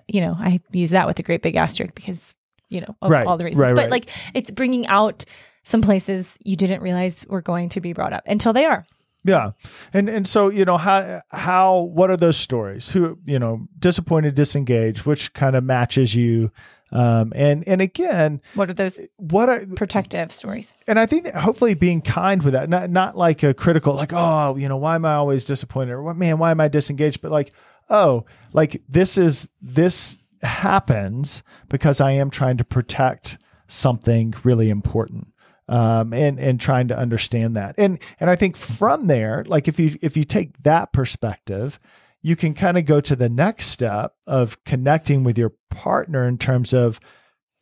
you 0.09 0.21
know, 0.23 0.35
I 0.39 0.61
use 0.73 0.91
that 0.91 1.07
with 1.07 1.19
a 1.19 1.23
great 1.23 1.43
big 1.43 1.55
asterisk 1.55 1.95
because, 1.95 2.35
you 2.71 2.81
know, 2.81 2.97
of 3.03 3.11
Right, 3.11 3.27
all 3.27 3.37
the 3.37 3.45
reasons. 3.45 3.61
right, 3.61 3.75
but 3.75 3.91
like, 3.91 4.07
it's 4.33 4.51
bringing 4.51 4.87
out 4.87 5.25
some 5.64 5.83
places 5.83 6.38
you 6.44 6.55
didn't 6.57 6.83
realize 6.83 7.27
were 7.29 7.42
going 7.42 7.68
to 7.70 7.81
be 7.81 7.92
brought 7.92 8.12
up 8.12 8.22
until 8.27 8.53
they 8.53 8.64
are. 8.64 8.87
Yeah, 9.27 9.53
and 9.94 10.09
and 10.11 10.29
so 10.29 10.50
you 10.50 10.66
know 10.66 10.77
how 10.77 11.22
how 11.31 11.81
what 11.81 12.11
are 12.11 12.16
those 12.16 12.37
stories? 12.37 12.90
Who 12.90 13.18
you 13.24 13.38
know 13.38 13.66
disappointed, 13.79 14.35
disengaged, 14.35 15.07
which 15.07 15.33
kind 15.33 15.57
of 15.57 15.64
matches 15.64 16.14
you, 16.14 16.53
um, 16.92 17.33
and 17.35 17.66
and 17.66 17.81
again, 17.81 18.42
What 18.55 18.68
are 18.68 18.74
those 18.74 19.00
what 19.16 19.48
are 19.48 19.64
protective 19.77 20.31
stories? 20.31 20.74
and 20.87 20.98
I 20.98 21.07
think 21.07 21.24
that 21.24 21.37
hopefully 21.37 21.72
being 21.72 22.03
kind 22.03 22.42
with 22.42 22.53
that, 22.53 22.68
not 22.68 22.90
not 22.90 23.16
like 23.16 23.42
a 23.42 23.55
critical, 23.55 23.94
like 23.94 24.12
oh, 24.12 24.57
you 24.57 24.68
know, 24.68 24.77
why 24.77 24.94
am 24.94 25.07
I 25.07 25.14
always 25.14 25.46
disappointed, 25.46 25.92
or 25.92 26.03
what 26.03 26.18
man, 26.18 26.37
why 26.37 26.50
am 26.50 26.61
I 26.61 26.68
disengaged? 26.68 27.22
But 27.22 27.33
like, 27.33 27.55
oh, 27.88 28.27
like 28.53 28.83
this 28.90 29.16
is 29.16 29.48
this 29.62 30.18
happens 30.42 31.42
because 31.70 31.98
I 31.98 32.11
am 32.12 32.29
trying 32.29 32.59
to 32.59 32.64
protect 32.64 33.38
something 33.68 34.35
really 34.44 34.68
important, 34.68 35.29
um, 35.68 36.12
and 36.12 36.38
and 36.38 36.61
trying 36.61 36.88
to 36.88 36.98
understand 36.98 37.57
that, 37.57 37.74
and 37.79 37.98
and 38.20 38.31
I 38.31 38.37
think 38.37 38.57
from 38.57 39.07
there, 39.07 39.44
like 39.46 39.68
if 39.68 39.79
you 39.79 39.98
if 40.03 40.16
you 40.16 40.24
take 40.24 40.62
that 40.62 40.92
perspective. 40.92 41.79
You 42.27 42.37
can 42.37 42.55
kind 42.55 42.79
of 42.79 42.87
go 42.87 43.03
to 43.03 43.14
the 43.14 43.29
next 43.29 43.66
step 43.66 44.14
of 44.27 44.64
connecting 44.64 45.24
with 45.24 45.37
your 45.37 45.53
partner 45.68 46.27
in 46.27 46.38
terms 46.38 46.72
of 46.72 46.98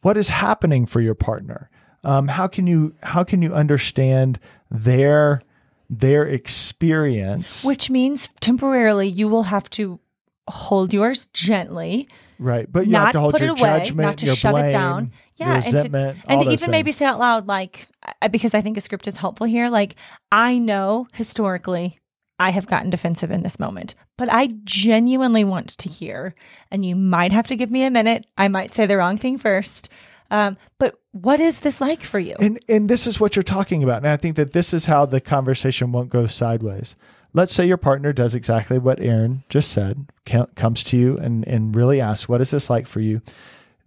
what 0.03 0.17
is 0.17 0.29
happening 0.29 0.87
for 0.87 1.01
your 1.01 1.17
partner 1.17 1.69
um, 2.05 2.29
how 2.29 2.47
can 2.47 2.67
you 2.67 2.95
how 3.03 3.25
can 3.25 3.43
you 3.43 3.55
understand 3.55 4.39
their 4.71 5.43
their 5.89 6.27
experience 6.27 7.65
Which 7.65 7.91
means 7.91 8.29
temporarily 8.41 9.09
you 9.09 9.29
will 9.29 9.45
have 9.45 9.69
to 9.71 10.01
hold 10.49 10.93
yours 10.93 11.27
gently, 11.29 12.09
right 12.43 12.71
but 12.71 12.87
you 12.87 12.93
not 12.93 13.07
have 13.07 13.13
to 13.13 13.21
hold 13.21 13.33
put 13.35 13.41
your 13.43 13.55
it 13.55 13.61
away, 13.61 13.79
judgment 13.79 14.07
not 14.07 14.19
to 14.19 14.27
your 14.27 14.37
shove 14.37 14.53
blame 14.53 14.65
it 14.67 14.73
down. 14.73 15.13
your 15.37 15.49
Yeah, 15.49 15.55
and 15.55 15.65
to- 15.65 15.99
and 15.99 16.17
all 16.29 16.39
to 16.41 16.45
those 16.51 16.53
even 16.63 16.71
maybe 16.71 16.91
things. 16.93 16.97
say 16.99 17.05
out 17.07 17.19
loud, 17.19 17.47
like, 17.49 17.89
I- 18.21 18.29
because 18.29 18.55
I 18.55 18.61
think 18.61 18.77
a 18.77 18.81
script 18.81 19.07
is 19.09 19.17
helpful 19.17 19.47
here. 19.47 19.69
Like, 19.69 19.97
I 20.31 20.59
know 20.59 21.07
historically, 21.15 21.99
I 22.39 22.51
have 22.51 22.67
gotten 22.67 22.91
defensive 22.91 23.31
in 23.31 23.43
this 23.43 23.59
moment, 23.61 23.95
but 24.19 24.29
I 24.33 24.49
genuinely 24.65 25.45
want 25.45 25.69
to 25.79 25.89
hear, 25.89 26.35
and 26.71 26.85
you 26.85 26.97
might 26.97 27.33
have 27.33 27.47
to 27.49 27.57
give 27.57 27.71
me 27.71 27.85
a 27.85 27.91
minute. 27.91 28.27
I 28.37 28.49
might 28.49 28.75
say 28.75 28.87
the 28.87 28.97
wrong 28.97 29.17
thing 29.19 29.39
first. 29.39 29.89
Um, 30.31 30.57
but 30.79 30.95
what 31.13 31.41
is 31.41 31.61
this 31.61 31.81
like 31.81 32.01
for 32.03 32.19
you? 32.19 32.35
And 32.41 32.59
and 32.69 32.89
this 32.89 33.07
is 33.07 33.21
what 33.21 33.37
you're 33.37 33.43
talking 33.43 33.83
about. 33.83 33.99
And 33.99 34.09
I 34.09 34.17
think 34.17 34.37
that 34.37 34.53
this 34.55 34.73
is 34.73 34.87
how 34.87 35.05
the 35.05 35.21
conversation 35.21 35.93
won't 35.93 36.09
go 36.09 36.27
sideways. 36.27 36.97
Let's 37.35 37.55
say 37.55 37.67
your 37.67 37.79
partner 37.79 38.13
does 38.13 38.35
exactly 38.35 38.79
what 38.79 39.01
Erin 39.01 39.43
just 39.49 39.71
said, 39.71 40.07
comes 40.55 40.85
to 40.85 40.97
you 40.97 41.17
and, 41.17 41.47
and 41.49 41.75
really 41.75 42.01
asks, 42.01 42.29
What 42.29 42.41
is 42.41 42.51
this 42.51 42.69
like 42.69 42.87
for 42.87 43.01
you? 43.01 43.23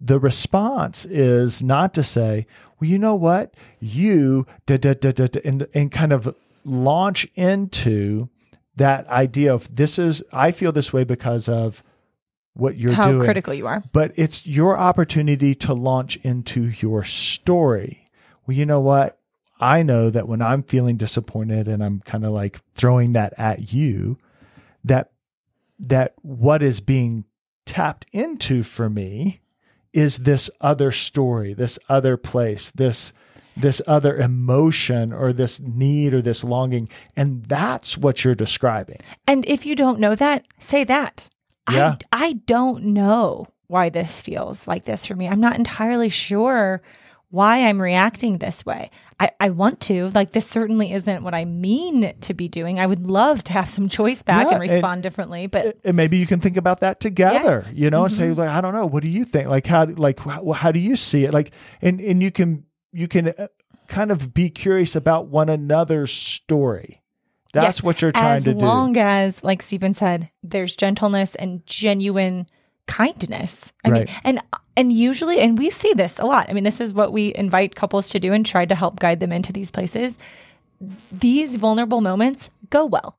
The 0.00 0.18
response 0.18 1.06
is 1.06 1.62
not 1.62 1.94
to 1.94 2.02
say, 2.02 2.46
Well, 2.80 2.90
you 2.90 2.98
know 2.98 3.14
what? 3.14 3.54
You, 3.78 4.46
da, 4.66 4.76
da, 4.78 4.94
da, 4.94 5.12
da, 5.12 5.40
and, 5.44 5.66
and 5.74 5.92
kind 5.92 6.12
of 6.12 6.34
launch 6.64 7.26
into 7.34 8.28
that 8.74 9.06
idea 9.08 9.54
of 9.54 9.74
this 9.74 9.98
is, 9.98 10.22
I 10.32 10.50
feel 10.50 10.72
this 10.72 10.92
way 10.92 11.04
because 11.04 11.48
of 11.48 11.82
what 12.54 12.76
you're 12.76 12.92
How 12.92 13.04
doing. 13.04 13.18
How 13.18 13.24
critical 13.24 13.54
you 13.54 13.66
are. 13.66 13.82
But 13.92 14.12
it's 14.16 14.46
your 14.46 14.76
opportunity 14.76 15.54
to 15.56 15.74
launch 15.74 16.16
into 16.16 16.64
your 16.64 17.04
story. 17.04 18.10
Well, 18.46 18.56
you 18.56 18.66
know 18.66 18.80
what? 18.80 19.18
I 19.58 19.82
know 19.82 20.10
that 20.10 20.28
when 20.28 20.42
I'm 20.42 20.62
feeling 20.62 20.96
disappointed 20.96 21.68
and 21.68 21.82
I'm 21.82 22.00
kind 22.00 22.24
of 22.24 22.32
like 22.32 22.60
throwing 22.74 23.12
that 23.14 23.32
at 23.38 23.72
you, 23.72 24.18
that 24.84 25.12
that 25.78 26.14
what 26.22 26.62
is 26.62 26.80
being 26.80 27.24
tapped 27.64 28.06
into 28.12 28.62
for 28.62 28.88
me 28.88 29.40
is 29.92 30.18
this 30.18 30.50
other 30.60 30.90
story, 30.90 31.54
this 31.54 31.78
other 31.88 32.16
place, 32.16 32.70
this 32.70 33.12
this 33.56 33.80
other 33.86 34.18
emotion 34.18 35.14
or 35.14 35.32
this 35.32 35.60
need 35.60 36.12
or 36.12 36.20
this 36.20 36.44
longing 36.44 36.86
and 37.16 37.44
that's 37.46 37.96
what 37.96 38.22
you're 38.22 38.34
describing. 38.34 38.98
And 39.26 39.46
if 39.46 39.64
you 39.64 39.74
don't 39.74 39.98
know 39.98 40.14
that, 40.14 40.44
say 40.58 40.84
that. 40.84 41.30
Yeah. 41.70 41.96
I, 42.12 42.26
I 42.26 42.32
don't 42.46 42.84
know 42.84 43.46
why 43.66 43.88
this 43.88 44.20
feels 44.20 44.68
like 44.68 44.84
this 44.84 45.06
for 45.06 45.14
me. 45.14 45.26
I'm 45.26 45.40
not 45.40 45.56
entirely 45.56 46.10
sure 46.10 46.82
why 47.36 47.66
I'm 47.68 47.80
reacting 47.80 48.38
this 48.38 48.64
way. 48.66 48.90
I, 49.20 49.30
I 49.40 49.50
want 49.50 49.80
to. 49.82 50.10
Like, 50.14 50.32
this 50.32 50.46
certainly 50.46 50.92
isn't 50.92 51.22
what 51.22 51.34
I 51.34 51.44
mean 51.44 52.14
to 52.22 52.34
be 52.34 52.48
doing. 52.48 52.80
I 52.80 52.86
would 52.86 53.06
love 53.06 53.44
to 53.44 53.52
have 53.52 53.68
some 53.68 53.88
choice 53.88 54.22
back 54.22 54.46
Yeah, 54.46 54.52
and 54.52 54.60
respond 54.60 55.02
differently, 55.02 55.46
but 55.46 55.78
and 55.84 55.96
maybe 55.96 56.16
you 56.16 56.26
can 56.26 56.40
think 56.40 56.56
about 56.56 56.80
that 56.80 57.00
together 57.00 57.62
Yes. 57.66 57.72
you 57.74 57.88
know 57.90 58.04
and 58.04 58.12
say 58.12 58.26
Mhm. 58.28 58.36
like 58.38 58.48
i 58.48 58.60
don't 58.60 58.74
know 58.74 58.86
what 58.86 59.02
do 59.02 59.08
you 59.08 59.24
think 59.24 59.48
like 59.48 59.66
how 59.66 59.84
like 59.86 60.18
how, 60.20 60.50
how 60.52 60.72
do 60.72 60.78
you 60.80 60.96
see 60.96 61.24
it 61.24 61.32
like 61.32 61.52
and 61.80 62.00
and 62.00 62.22
you 62.22 62.30
can 62.30 62.64
you 62.92 63.08
can 63.08 63.28
uh, 63.28 63.48
kind 63.88 64.10
of 64.10 64.32
be 64.34 64.50
curious 64.50 64.96
about 64.96 65.28
one 65.28 65.48
another's 65.48 66.10
story 66.12 67.02
that's 67.52 67.78
Yes, 67.78 67.82
what 67.82 68.02
you're 68.02 68.12
trying 68.12 68.36
as 68.38 68.44
to 68.44 68.50
do 68.52 68.56
As 68.58 68.62
long 68.62 68.96
as, 68.98 69.42
like 69.42 69.62
Stephen 69.62 69.94
said, 69.94 70.28
there's 70.42 70.76
gentleness 70.76 71.34
and 71.36 71.64
genuine 71.66 72.46
kindness. 72.86 73.72
I 73.84 73.88
Right. 73.90 74.06
mean, 74.08 74.16
and 74.24 74.40
and 74.76 74.92
usually, 74.92 75.40
and 75.40 75.58
we 75.58 75.70
see 75.70 75.92
this 75.94 76.18
a 76.18 76.24
lot. 76.26 76.48
I 76.48 76.52
mean, 76.52 76.64
this 76.64 76.80
is 76.80 76.92
what 76.94 77.12
we 77.12 77.34
invite 77.34 77.74
couples 77.74 78.08
to 78.10 78.20
do 78.20 78.32
and 78.32 78.44
try 78.44 78.64
to 78.66 78.74
help 78.74 78.98
guide 79.00 79.20
them 79.20 79.32
into 79.32 79.52
these 79.52 79.70
places. 79.70 80.18
These 81.10 81.56
vulnerable 81.56 82.00
moments 82.00 82.50
go 82.70 82.84
well. 82.84 83.18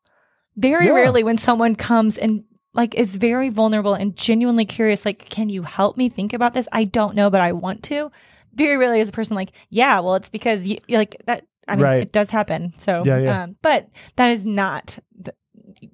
Very 0.55 0.85
Yeah. 0.87 0.93
rarely, 0.93 1.23
when 1.23 1.37
someone 1.37 1.75
comes 1.75 2.17
and 2.17 2.43
like 2.73 2.93
is 2.95 3.15
very 3.15 3.49
vulnerable 3.49 3.93
and 3.95 4.15
genuinely 4.15 4.65
curious, 4.65 5.05
like, 5.05 5.27
can 5.29 5.49
you 5.49 5.63
help 5.63 5.97
me 5.97 6.09
think 6.09 6.33
about 6.33 6.53
this? 6.53 6.67
I 6.71 6.83
don't 6.83 7.15
know, 7.15 7.29
but 7.29 7.41
I 7.41 7.51
want 7.53 7.81
to. 7.83 8.11
Very 8.53 8.77
rarely 8.77 8.99
is 8.99 9.09
a 9.09 9.11
person 9.11 9.35
like, 9.35 9.51
yeah, 9.69 9.99
well, 9.99 10.15
it's 10.15 10.29
because 10.29 10.67
you 10.67 10.77
like 10.89 11.15
that. 11.25 11.45
I 11.67 11.75
mean, 11.75 11.83
Right. 11.83 12.01
it 12.03 12.11
does 12.11 12.29
happen. 12.29 12.73
So, 12.79 13.03
Yeah, 13.05 13.17
yeah. 13.19 13.43
Um, 13.43 13.55
but 13.61 13.87
that 14.15 14.31
is 14.31 14.45
not 14.45 14.99
the, 15.19 15.33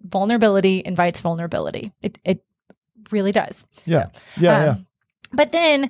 vulnerability 0.05 0.81
invites 0.85 1.19
vulnerability. 1.21 1.93
It 2.01 2.19
it 2.25 2.43
really 3.11 3.31
does. 3.31 3.65
yeah 3.85 4.07
yeah 4.37 4.63
yeah 4.63 4.69
Um, 4.71 4.87
But 5.31 5.51
then 5.51 5.89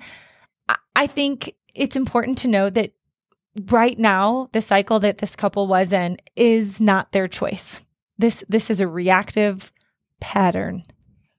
I- 0.69 0.75
I 0.95 1.07
think 1.07 1.53
it's 1.75 1.95
important 1.95 2.37
to 2.39 2.47
know 2.47 2.69
that 2.69 2.91
right 3.69 3.97
now 3.99 4.49
the 4.51 4.61
cycle 4.61 4.99
that 5.01 5.17
this 5.19 5.35
couple 5.35 5.67
was 5.67 5.91
in 5.91 6.17
is 6.35 6.79
not 6.79 7.11
their 7.11 7.27
choice. 7.27 7.81
This 8.17 8.43
this 8.49 8.69
is 8.69 8.79
a 8.81 8.87
reactive 8.87 9.71
pattern. 10.19 10.83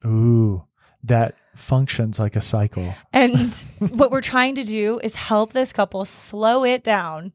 ooh 0.05 0.65
that 1.03 1.35
functions 1.55 2.19
like 2.19 2.35
a 2.37 2.41
cycle 2.41 2.95
And 3.13 3.55
what 3.79 4.11
we're 4.11 4.21
trying 4.23 4.55
to 4.57 4.65
do 4.65 4.99
is 5.03 5.15
help 5.15 5.53
this 5.53 5.73
couple 5.73 6.05
slow 6.05 6.65
it 6.65 6.83
down. 6.83 7.33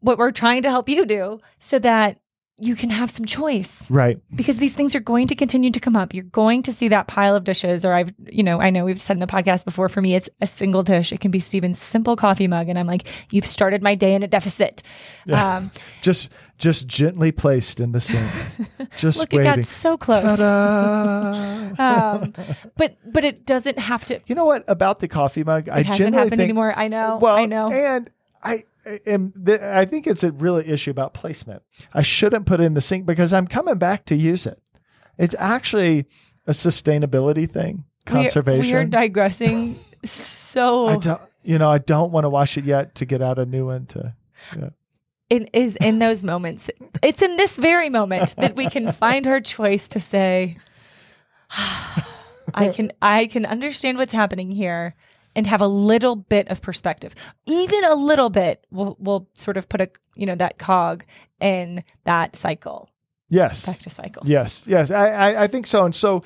What 0.00 0.18
we're 0.18 0.30
trying 0.32 0.62
to 0.62 0.70
help 0.70 0.88
you 0.88 1.04
do 1.06 1.40
so 1.58 1.78
that 1.80 2.18
you 2.58 2.74
can 2.74 2.88
have 2.88 3.10
some 3.10 3.26
choice. 3.26 3.88
right 3.90 4.18
because 4.34 4.56
these 4.56 4.72
things 4.72 4.94
are 4.94 5.00
going 5.00 5.28
to 5.28 5.34
continue 5.34 5.70
to 5.70 5.80
come 5.80 5.94
up. 5.96 6.14
You're 6.14 6.24
going 6.24 6.62
to 6.62 6.72
see 6.72 6.88
that 6.88 7.06
pile 7.06 7.36
of 7.36 7.44
dishes, 7.44 7.84
or 7.84 7.92
I've, 7.92 8.14
you 8.26 8.42
know, 8.42 8.60
I 8.60 8.70
know 8.70 8.84
we've 8.84 9.00
said 9.00 9.16
in 9.16 9.20
the 9.20 9.26
podcast 9.26 9.64
before. 9.64 9.88
For 9.88 10.00
me, 10.00 10.14
it's 10.14 10.30
a 10.40 10.46
single 10.46 10.82
dish. 10.82 11.12
It 11.12 11.20
can 11.20 11.30
be 11.30 11.40
Stephen's 11.40 11.80
simple 11.80 12.16
coffee 12.16 12.46
mug, 12.46 12.68
and 12.68 12.78
I'm 12.78 12.86
like, 12.86 13.08
you've 13.30 13.46
started 13.46 13.82
my 13.82 13.94
day 13.94 14.14
in 14.14 14.22
a 14.22 14.26
deficit. 14.26 14.82
Yeah. 15.26 15.56
Um, 15.56 15.70
just 16.00 16.32
just 16.58 16.86
gently 16.86 17.32
placed 17.32 17.80
in 17.80 17.92
the 17.92 18.00
sink 18.00 18.30
just 18.96 19.18
look, 19.18 19.34
it 19.34 19.42
got 19.42 19.64
so 19.66 19.96
close. 19.96 20.40
Um, 21.78 22.32
but 22.76 22.96
but 23.04 23.24
it 23.24 23.44
doesn't 23.44 23.78
have 23.78 24.04
to. 24.06 24.20
You 24.26 24.34
know 24.34 24.46
what 24.46 24.64
about 24.66 25.00
the 25.00 25.08
coffee 25.08 25.44
mug 25.44 25.68
i 25.68 25.82
hasn't 25.82 26.14
happened 26.14 26.30
think 26.30 26.42
anymore. 26.42 26.72
I 26.74 26.88
know. 26.88 27.18
Well, 27.20 27.36
I 27.36 27.44
know. 27.44 27.70
and 27.70 28.10
I 28.42 28.64
Am. 29.06 29.32
th- 29.32 29.60
I 29.60 29.84
think 29.84 30.06
it's 30.06 30.24
a 30.24 30.32
really 30.32 30.66
issue 30.68 30.90
about 30.90 31.14
placement. 31.14 31.62
I 31.92 32.02
shouldn't 32.02 32.46
put 32.46 32.60
it 32.60 32.64
in 32.64 32.74
the 32.74 32.80
sink 32.80 33.06
because 33.06 33.32
I'm 33.32 33.46
coming 33.46 33.78
back 33.78 34.04
to 34.06 34.14
use 34.14 34.46
it. 34.46 34.62
It's 35.18 35.34
actually 35.38 36.06
a 36.46 36.52
sustainability 36.52 37.50
thing, 37.50 37.84
We 38.06 38.12
conservation. 38.12 38.62
We 38.62 38.74
are 38.74 38.84
digressing 38.84 39.78
so. 40.04 40.86
I 40.86 40.96
don't. 40.96 41.20
You 41.42 41.58
know, 41.58 41.70
I 41.70 41.78
don't 41.78 42.10
want 42.10 42.24
to 42.24 42.28
wash 42.28 42.58
it 42.58 42.64
yet 42.64 42.96
to 42.96 43.04
get 43.04 43.22
out 43.22 43.38
a 43.38 43.46
new 43.46 43.66
one. 43.66 43.86
To 43.86 44.14
it 45.30 45.48
is 45.52 45.76
in 45.76 45.98
those 45.98 46.22
moments. 46.22 46.70
It's 47.02 47.22
in 47.22 47.36
this 47.36 47.56
very 47.56 47.88
moment 47.88 48.34
that 48.36 48.56
we 48.56 48.68
can 48.68 48.92
find 48.92 49.26
our 49.26 49.40
choice 49.40 49.88
to 49.88 50.00
say, 50.00 50.58
I 51.50 52.68
can 52.72 52.92
I 53.02 53.26
can 53.26 53.44
understand 53.44 53.98
what's 53.98 54.12
happening 54.12 54.50
here 54.50 54.94
and 55.36 55.46
have 55.46 55.60
a 55.60 55.68
little 55.68 56.16
bit 56.16 56.48
of 56.48 56.62
perspective. 56.62 57.14
Even 57.44 57.84
a 57.84 57.94
little 57.94 58.30
bit 58.30 58.66
will 58.72 58.96
will 58.98 59.28
sort 59.34 59.56
of 59.56 59.68
put 59.68 59.80
a 59.80 59.90
you 60.16 60.26
know 60.26 60.34
that 60.34 60.58
cog 60.58 61.04
in 61.40 61.84
that 62.04 62.34
cycle. 62.34 62.88
yes, 63.28 63.66
Back 63.66 63.78
to 63.80 63.90
cycles. 63.90 64.28
Yes, 64.28 64.66
yes, 64.66 64.90
I, 64.90 65.08
I, 65.10 65.42
I 65.44 65.46
think 65.46 65.66
so. 65.66 65.84
And 65.84 65.94
so, 65.94 66.24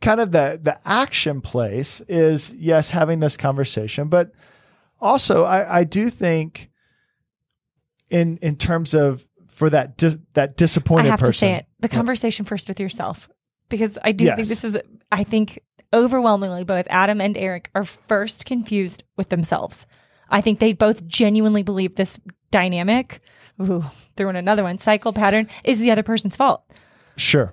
kind 0.00 0.20
of 0.20 0.30
the 0.32 0.58
the 0.62 0.78
action 0.86 1.40
place 1.40 2.00
is 2.08 2.52
yes, 2.52 2.90
having 2.90 3.20
this 3.20 3.36
conversation, 3.36 4.08
but 4.08 4.32
also 5.00 5.44
I, 5.44 5.80
I 5.80 5.84
do 5.84 6.08
think 6.08 6.70
in 8.08 8.38
in 8.38 8.56
terms 8.56 8.94
of 8.94 9.26
for 9.48 9.68
that 9.70 9.96
dis, 9.96 10.16
that 10.34 10.50
I 10.50 10.52
disappointed 10.56 11.10
have 11.10 11.18
person. 11.20 11.32
to 11.32 11.38
say 11.38 11.54
it. 11.56 11.66
The 11.80 11.88
conversation 11.88 12.44
first 12.44 12.68
with 12.68 12.78
yourself. 12.78 13.28
Because 13.68 13.96
I 14.04 14.12
do 14.12 14.26
think 14.26 14.48
this 14.48 14.64
is 14.64 14.78
I 15.10 15.24
think 15.24 15.58
overwhelmingly 15.92 16.64
both 16.64 16.86
Adam 16.90 17.20
and 17.20 17.36
Eric 17.36 17.70
are 17.74 17.84
first 17.84 18.44
confused 18.44 19.04
with 19.16 19.28
themselves. 19.28 19.86
I 20.28 20.40
think 20.40 20.58
they 20.60 20.72
both 20.72 21.06
genuinely 21.06 21.62
believe 21.62 21.94
this 21.96 22.18
dynamic, 22.50 23.20
ooh, 23.60 23.84
throw 24.16 24.30
in 24.30 24.36
another 24.36 24.62
one, 24.62 24.78
cycle 24.78 25.12
pattern 25.12 25.48
is 25.64 25.78
the 25.80 25.90
other 25.90 26.02
person's 26.02 26.36
fault. 26.36 26.64
Sure. 27.16 27.52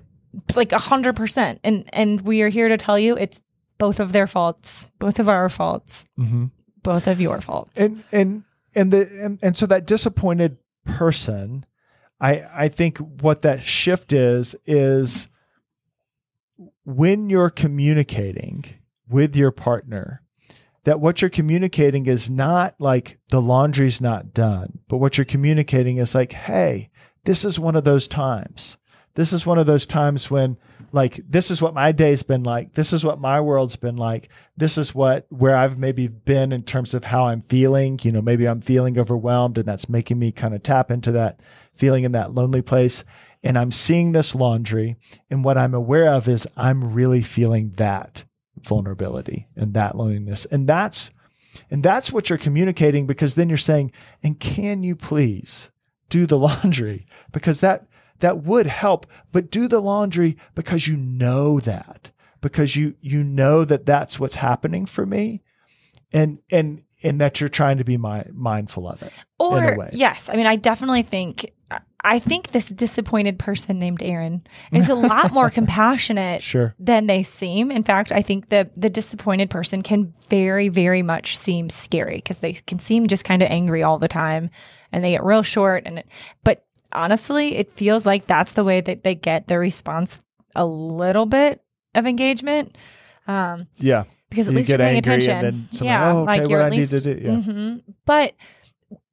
Like 0.54 0.72
a 0.72 0.78
hundred 0.78 1.16
percent. 1.16 1.60
And 1.64 1.84
and 1.92 2.20
we 2.22 2.40
are 2.42 2.48
here 2.48 2.68
to 2.68 2.76
tell 2.76 2.98
you 2.98 3.16
it's 3.16 3.40
both 3.78 4.00
of 4.00 4.12
their 4.12 4.26
faults, 4.26 4.90
both 4.98 5.18
of 5.18 5.28
our 5.28 5.48
faults, 5.48 6.04
Mm-hmm. 6.18 6.46
both 6.82 7.06
of 7.06 7.20
your 7.20 7.40
faults. 7.40 7.72
And 7.76 8.02
and 8.12 8.44
and 8.74 8.92
the 8.92 9.00
and, 9.22 9.38
and 9.42 9.56
so 9.56 9.66
that 9.66 9.86
disappointed 9.86 10.56
person, 10.84 11.66
I 12.20 12.44
I 12.54 12.68
think 12.68 12.98
what 12.98 13.42
that 13.42 13.60
shift 13.62 14.12
is 14.12 14.54
is 14.66 15.28
when 16.84 17.30
you're 17.30 17.50
communicating 17.50 18.64
with 19.08 19.36
your 19.36 19.50
partner, 19.50 20.22
that 20.84 21.00
what 21.00 21.20
you're 21.20 21.30
communicating 21.30 22.06
is 22.06 22.30
not 22.30 22.74
like 22.78 23.18
the 23.28 23.42
laundry's 23.42 24.00
not 24.00 24.32
done, 24.32 24.78
but 24.88 24.98
what 24.98 25.18
you're 25.18 25.24
communicating 25.24 25.98
is 25.98 26.14
like, 26.14 26.32
hey, 26.32 26.90
this 27.24 27.44
is 27.44 27.58
one 27.58 27.76
of 27.76 27.84
those 27.84 28.08
times. 28.08 28.78
This 29.14 29.32
is 29.32 29.44
one 29.44 29.58
of 29.58 29.66
those 29.66 29.86
times 29.86 30.30
when 30.30 30.56
like 30.92 31.20
this 31.28 31.50
is 31.50 31.60
what 31.60 31.74
my 31.74 31.92
day's 31.92 32.22
been 32.22 32.42
like. 32.42 32.74
This 32.74 32.92
is 32.92 33.04
what 33.04 33.20
my 33.20 33.40
world's 33.40 33.76
been 33.76 33.96
like. 33.96 34.28
This 34.56 34.78
is 34.78 34.94
what 34.94 35.26
where 35.28 35.56
I've 35.56 35.78
maybe 35.78 36.08
been 36.08 36.52
in 36.52 36.62
terms 36.62 36.94
of 36.94 37.04
how 37.04 37.26
I'm 37.26 37.42
feeling. 37.42 37.98
You 38.02 38.12
know, 38.12 38.22
maybe 38.22 38.46
I'm 38.46 38.60
feeling 38.60 38.98
overwhelmed 38.98 39.58
and 39.58 39.66
that's 39.66 39.88
making 39.88 40.18
me 40.18 40.32
kind 40.32 40.54
of 40.54 40.62
tap 40.62 40.90
into 40.90 41.12
that 41.12 41.40
feeling 41.74 42.04
in 42.04 42.12
that 42.12 42.34
lonely 42.34 42.62
place. 42.62 43.04
And 43.42 43.56
I'm 43.58 43.72
seeing 43.72 44.12
this 44.12 44.34
laundry. 44.34 44.96
And 45.30 45.44
what 45.44 45.56
I'm 45.56 45.74
aware 45.74 46.08
of 46.12 46.28
is 46.28 46.46
I'm 46.56 46.92
really 46.92 47.22
feeling 47.22 47.70
that 47.76 48.24
vulnerability 48.58 49.48
and 49.56 49.74
that 49.74 49.96
loneliness. 49.96 50.44
And 50.46 50.68
that's 50.68 51.10
and 51.70 51.82
that's 51.82 52.12
what 52.12 52.28
you're 52.28 52.38
communicating 52.38 53.06
because 53.06 53.34
then 53.34 53.48
you're 53.48 53.58
saying, 53.58 53.90
and 54.22 54.38
can 54.38 54.82
you 54.84 54.94
please 54.94 55.70
do 56.08 56.26
the 56.26 56.38
laundry? 56.46 57.06
Because 57.32 57.60
that 57.60 57.86
that 58.20 58.42
would 58.44 58.66
help, 58.66 59.06
but 59.32 59.50
do 59.50 59.66
the 59.66 59.80
laundry 59.80 60.36
because 60.54 60.86
you 60.86 60.96
know 60.96 61.58
that, 61.60 62.10
because 62.42 62.76
you, 62.76 62.94
you 63.00 63.24
know 63.24 63.64
that 63.64 63.86
that's 63.86 64.20
what's 64.20 64.34
happening 64.34 64.84
for 64.84 65.06
me. 65.06 65.42
And, 66.12 66.38
and, 66.50 66.82
and 67.02 67.18
that 67.20 67.40
you're 67.40 67.48
trying 67.48 67.78
to 67.78 67.84
be 67.84 67.96
mi- 67.96 68.24
mindful 68.32 68.86
of 68.86 69.00
it. 69.02 69.12
in 69.40 69.46
a 69.64 69.70
Or 69.72 69.78
way. 69.78 69.90
yes, 69.94 70.28
I 70.28 70.36
mean, 70.36 70.46
I 70.46 70.56
definitely 70.56 71.02
think 71.02 71.50
I 72.02 72.18
think 72.18 72.52
this 72.52 72.68
disappointed 72.70 73.38
person 73.38 73.78
named 73.78 74.02
Erin 74.02 74.42
is 74.72 74.88
a 74.88 74.94
lot 74.94 75.32
more 75.34 75.50
compassionate 75.58 76.42
Sure. 76.42 76.74
than 76.78 77.06
they 77.06 77.22
seem. 77.22 77.70
In 77.70 77.82
fact, 77.84 78.10
I 78.10 78.22
think 78.22 78.48
the 78.48 78.70
the 78.74 78.88
disappointed 78.90 79.50
person 79.50 79.82
can 79.82 80.14
very, 80.30 80.68
very 80.68 81.02
much 81.02 81.36
seem 81.36 81.68
scary 81.68 82.16
because 82.16 82.38
they 82.38 82.54
can 82.54 82.78
seem 82.78 83.06
just 83.06 83.24
kind 83.24 83.42
of 83.42 83.50
angry 83.50 83.82
all 83.82 83.98
the 83.98 84.08
time, 84.08 84.48
and 84.92 85.04
they 85.04 85.10
get 85.12 85.22
real 85.24 85.42
short. 85.42 85.82
And 85.86 85.98
it, 85.98 86.06
but 86.42 86.64
honestly, 86.92 87.56
it 87.56 87.72
feels 87.74 88.06
like 88.06 88.26
that's 88.26 88.52
the 88.54 88.64
way 88.64 88.80
that 88.80 89.04
they 89.04 89.14
get 89.14 89.46
their 89.48 89.60
response 89.60 90.20
a 90.56 90.64
little 90.64 91.26
bit 91.26 91.62
of 91.94 92.06
engagement. 92.06 92.76
Um, 93.28 93.66
Yeah. 93.76 94.04
because 94.30 94.48
at 94.48 94.52
You 94.52 94.58
least 94.58 94.70
you're 94.70 94.78
paying 94.78 94.98
attention. 94.98 95.68
yeah, 95.72 96.12
"Oh, 96.12 96.18
okay, 96.22 96.26
like 96.26 96.40
what 96.42 96.50
you're 96.50 96.62
I 96.62 96.66
at 96.66 96.72
need 96.72 96.78
least. 96.90 96.92
to 96.92 97.00
do," 97.00 97.20
yeah. 97.22 97.30
Mhm. 97.36 97.82
But 98.06 98.32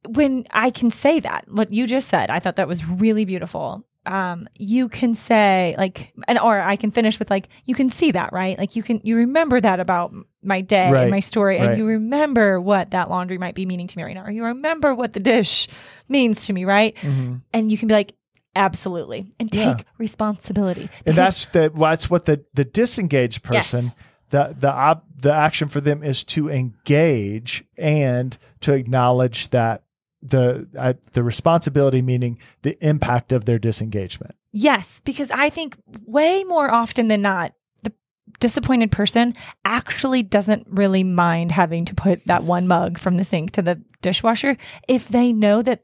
when 0.07 0.45
I 0.51 0.69
can 0.69 0.91
say 0.91 1.19
that, 1.19 1.45
what 1.49 1.71
you 1.71 1.87
just 1.87 2.09
said, 2.09 2.29
I 2.29 2.39
thought 2.39 2.55
that 2.57 2.67
was 2.67 2.85
really 2.85 3.25
beautiful. 3.25 3.83
Um, 4.05 4.47
you 4.55 4.87
can 4.87 5.15
say 5.15 5.75
like, 5.77 6.13
and 6.29 6.39
or 6.39 6.61
I 6.61 6.77
can 6.77 6.91
finish 6.91 7.19
with 7.19 7.29
like, 7.29 7.49
you 7.65 7.75
can 7.75 7.89
see 7.89 8.11
that, 8.11 8.31
right? 8.31 8.57
Like 8.57 8.75
you 8.77 8.81
can 8.83 9.01
you 9.03 9.17
remember 9.17 9.59
that 9.59 9.81
about 9.81 10.13
my 10.41 10.61
day 10.61 10.89
Right, 10.89 11.01
and 11.01 11.11
my 11.11 11.19
story, 11.19 11.57
right. 11.59 11.69
and 11.71 11.77
you 11.77 11.85
remember 11.85 12.61
what 12.61 12.91
that 12.91 13.09
laundry 13.09 13.37
might 13.37 13.53
be 13.55 13.65
meaning 13.65 13.87
to 13.87 13.97
me 13.97 14.03
right 14.03 14.13
now, 14.15 14.23
or 14.23 14.31
you 14.31 14.45
remember 14.45 14.95
what 14.95 15.11
the 15.11 15.19
dish 15.19 15.67
means 16.07 16.45
to 16.45 16.53
me, 16.53 16.63
right? 16.63 16.95
Mhm. 17.01 17.41
And 17.51 17.69
you 17.69 17.77
can 17.77 17.89
be 17.89 17.95
like, 17.95 18.13
absolutely, 18.55 19.25
and 19.41 19.51
take 19.51 19.65
Yeah. 19.79 19.83
responsibility. 19.97 20.89
And 21.05 21.15
that's 21.15 21.45
the 21.47 21.69
that's 21.75 22.09
what 22.09 22.25
the 22.25 22.45
the 22.53 22.63
disengaged 22.65 23.41
Yes. 23.51 23.71
person 23.71 23.91
the 24.29 24.55
the 24.59 24.71
op, 24.71 25.05
the 25.21 25.33
action 25.33 25.67
for 25.69 25.79
them 25.81 26.03
is 26.03 26.23
to 26.23 26.49
engage 26.49 27.63
and 27.77 28.37
to 28.61 28.73
acknowledge 28.73 29.49
that 29.51 29.83
the 30.21 30.67
uh, 30.77 30.93
the 31.13 31.23
responsibility 31.23 32.01
meaning 32.01 32.39
the 32.63 32.77
impact 32.85 33.31
of 33.31 33.45
their 33.45 33.59
disengagement. 33.59 34.35
Yes, 34.51 35.01
because 35.05 35.29
I 35.31 35.49
think 35.49 35.77
way 36.05 36.43
more 36.43 36.71
often 36.71 37.07
than 37.07 37.21
not, 37.21 37.53
the 37.83 37.93
disappointed 38.39 38.91
person 38.91 39.35
actually 39.63 40.23
doesn't 40.23 40.65
really 40.69 41.03
mind 41.03 41.51
having 41.51 41.85
to 41.85 41.93
put 41.95 42.25
that 42.25 42.43
one 42.43 42.67
mug 42.67 42.97
from 42.97 43.15
the 43.15 43.23
sink 43.23 43.51
to 43.51 43.61
the 43.61 43.81
dishwasher 44.01 44.57
if 44.87 45.07
they 45.07 45.31
know 45.31 45.61
that 45.61 45.83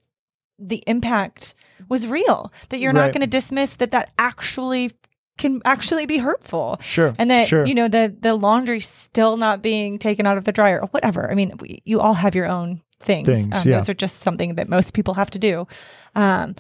the 0.58 0.84
impact 0.88 1.54
was 1.89 2.08
real, 2.08 2.52
that 2.69 2.80
you're 2.80 2.93
Right. 2.93 3.06
not 3.06 3.13
going 3.13 3.22
to 3.22 3.28
dismiss 3.28 3.76
that 3.76 3.91
that 3.91 4.12
actually 4.17 4.91
can 5.38 5.62
actually 5.65 6.06
be 6.06 6.19
hurtful. 6.19 6.78
Sure. 6.82 7.13
And 7.17 7.30
that 7.30 7.48
sure. 7.48 7.65
you 7.65 7.74
know 7.76 7.88
the 7.88 8.15
the 8.19 8.36
laundry 8.36 8.80
still 8.80 9.36
not 9.38 9.62
being 9.62 10.00
taken 10.00 10.26
out 10.26 10.38
of 10.38 10.46
the 10.46 10.52
dryer 10.52 10.80
or 10.82 10.88
whatever. 10.89 11.30
I 11.30 11.36
mean, 11.36 11.54
we, 11.60 11.82
you 11.86 12.00
all 12.00 12.13
have 12.13 12.36
your 12.36 12.46
own 12.48 12.82
things. 13.03 13.27
Things, 13.27 13.55
Um, 13.55 13.67
yeah. 13.71 13.77
Those 13.79 13.89
are 13.89 13.93
just 13.93 14.19
something 14.19 14.55
that 14.55 14.67
most 14.69 14.93
people 14.93 15.13
have 15.13 15.29
to 15.31 15.39
do. 15.39 15.67
Um, 16.15 16.55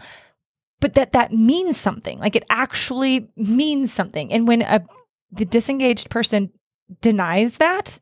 but 0.79 0.95
that 0.95 1.13
that 1.13 1.31
means 1.31 1.77
something. 1.77 2.19
Like 2.19 2.35
it 2.35 2.43
actually 2.49 3.29
means 3.35 3.93
something. 3.93 4.31
And 4.33 4.47
when 4.47 4.61
a 4.61 4.85
the 5.31 5.45
disengaged 5.45 6.09
person 6.09 6.51
denies 7.01 7.57
that, 7.57 7.99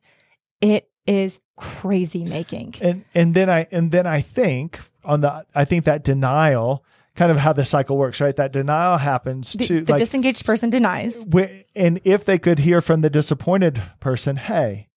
it 0.60 0.88
is 1.06 1.38
crazy 1.56 2.24
making. 2.24 2.74
and 2.80 3.04
and 3.14 3.34
then 3.34 3.48
I 3.48 3.66
and 3.70 3.90
then 3.92 4.06
I 4.06 4.20
think 4.20 4.80
on 5.04 5.20
the 5.20 5.46
I 5.54 5.64
think 5.64 5.84
that 5.84 6.02
denial 6.04 6.84
kind 7.14 7.30
of 7.30 7.36
how 7.36 7.52
the 7.52 7.64
cycle 7.64 7.96
works, 7.98 8.20
right? 8.20 8.34
That 8.36 8.52
denial 8.52 8.96
happens 8.98 9.52
The, 9.52 9.66
to 9.66 9.80
the 9.82 9.92
like 9.92 9.98
disengaged 10.00 10.44
person 10.44 10.70
denies. 10.70 11.14
Wh- 11.32 11.62
and 11.76 12.00
if 12.04 12.24
they 12.24 12.38
could 12.38 12.58
hear 12.60 12.80
from 12.80 13.02
the 13.02 13.10
disappointed 13.10 13.82
person, 14.00 14.36
hey, 14.36 14.88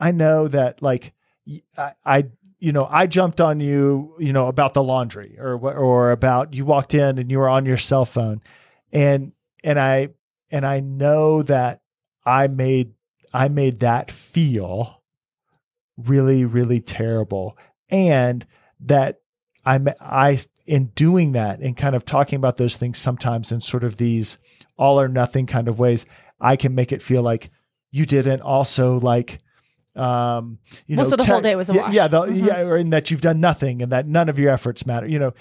I 0.00 0.10
know 0.10 0.48
that 0.48 0.82
like 0.82 1.12
I 2.04 2.26
you 2.60 2.72
know 2.72 2.86
I 2.88 3.06
jumped 3.06 3.40
on 3.40 3.58
you 3.58 4.14
you 4.18 4.32
know 4.32 4.46
about 4.46 4.74
the 4.74 4.82
laundry 4.82 5.36
or 5.38 5.54
or 5.56 6.12
about 6.12 6.54
you 6.54 6.64
walked 6.64 6.94
in 6.94 7.18
and 7.18 7.30
you 7.30 7.38
were 7.38 7.48
on 7.48 7.66
your 7.66 7.78
cell 7.78 8.04
phone. 8.04 8.42
And 8.92 9.32
and 9.64 9.80
I 9.80 10.10
and 10.50 10.64
I 10.64 10.80
know 10.80 11.42
that 11.42 11.80
I 12.24 12.48
made 12.48 12.92
I 13.32 13.48
made 13.48 13.80
that 13.80 14.10
feel 14.10 15.02
really 15.96 16.44
really 16.44 16.80
terrible. 16.80 17.56
And 17.88 18.46
that 18.80 19.20
I'm 19.64 19.88
I 20.00 20.38
in 20.66 20.86
doing 20.88 21.32
that 21.32 21.60
and 21.60 21.76
kind 21.76 21.96
of 21.96 22.04
talking 22.04 22.36
about 22.36 22.58
those 22.58 22.76
things 22.76 22.98
sometimes 22.98 23.50
in 23.50 23.60
sort 23.60 23.84
of 23.84 23.96
these 23.96 24.38
all 24.76 25.00
or 25.00 25.08
nothing 25.08 25.46
kind 25.46 25.66
of 25.66 25.78
ways, 25.78 26.06
I 26.40 26.56
can 26.56 26.74
make 26.74 26.92
it 26.92 27.02
feel 27.02 27.22
like 27.22 27.50
you 27.90 28.06
didn't. 28.06 28.42
Also 28.42 28.98
like 28.98 29.40
um 29.96 30.58
you 30.86 30.96
Well, 30.96 31.04
know 31.06 31.10
so 31.10 31.16
the 31.16 31.24
whole 31.24 31.40
day 31.40 31.56
was 31.56 31.68
a 31.68 31.74
yeah, 31.74 31.82
wash. 31.82 31.94
yeah, 31.94 32.08
the, 32.08 32.20
Mhm. 32.20 32.46
yeah 32.46 32.60
or 32.62 32.76
in 32.76 32.90
that 32.90 33.10
you've 33.10 33.20
done 33.22 33.40
nothing 33.40 33.82
and 33.82 33.90
that 33.90 34.06
none 34.06 34.28
of 34.28 34.38
your 34.38 34.52
efforts 34.52 34.86
matter 34.86 35.06
you 35.08 35.18
know 35.18 35.32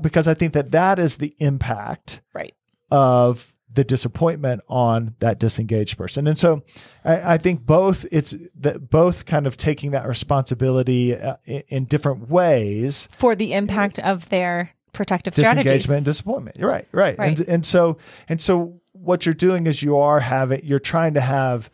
because 0.00 0.26
i 0.26 0.32
think 0.34 0.52
that 0.54 0.70
that 0.72 0.98
is 0.98 1.16
the 1.18 1.34
impact 1.38 2.22
Right. 2.34 2.54
of 2.90 3.54
the 3.72 3.84
disappointment 3.84 4.60
on 4.68 5.14
that 5.20 5.38
disengaged 5.38 5.96
person. 5.96 6.26
And 6.26 6.36
so 6.36 6.64
I, 7.04 7.34
I 7.34 7.38
think 7.38 7.64
both 7.64 8.04
it's 8.10 8.34
that 8.58 8.90
both 8.90 9.26
kind 9.26 9.46
of 9.46 9.56
taking 9.56 9.92
that 9.92 10.08
responsibility 10.08 11.14
uh, 11.16 11.36
in, 11.44 11.62
in 11.68 11.84
different 11.84 12.28
ways, 12.28 13.08
For 13.16 13.36
the 13.36 13.52
impact 13.52 14.00
of 14.00 14.28
their 14.28 14.70
protective 14.92 15.34
strategies. 15.34 15.62
disengagement 15.66 15.96
and 15.98 16.04
disappointment. 16.06 16.56
You're 16.58 16.68
right, 16.68 16.88
right. 16.90 17.16
Right. 17.16 17.38
And 17.38 17.48
and 17.48 17.64
so 17.64 17.96
and 18.28 18.40
so 18.40 18.80
what 18.90 19.24
you're 19.24 19.34
doing 19.36 19.68
is 19.68 19.84
you 19.84 19.96
are 19.98 20.18
having 20.18 20.62
you're 20.64 20.80
trying 20.80 21.14
to 21.14 21.20
have 21.20 21.70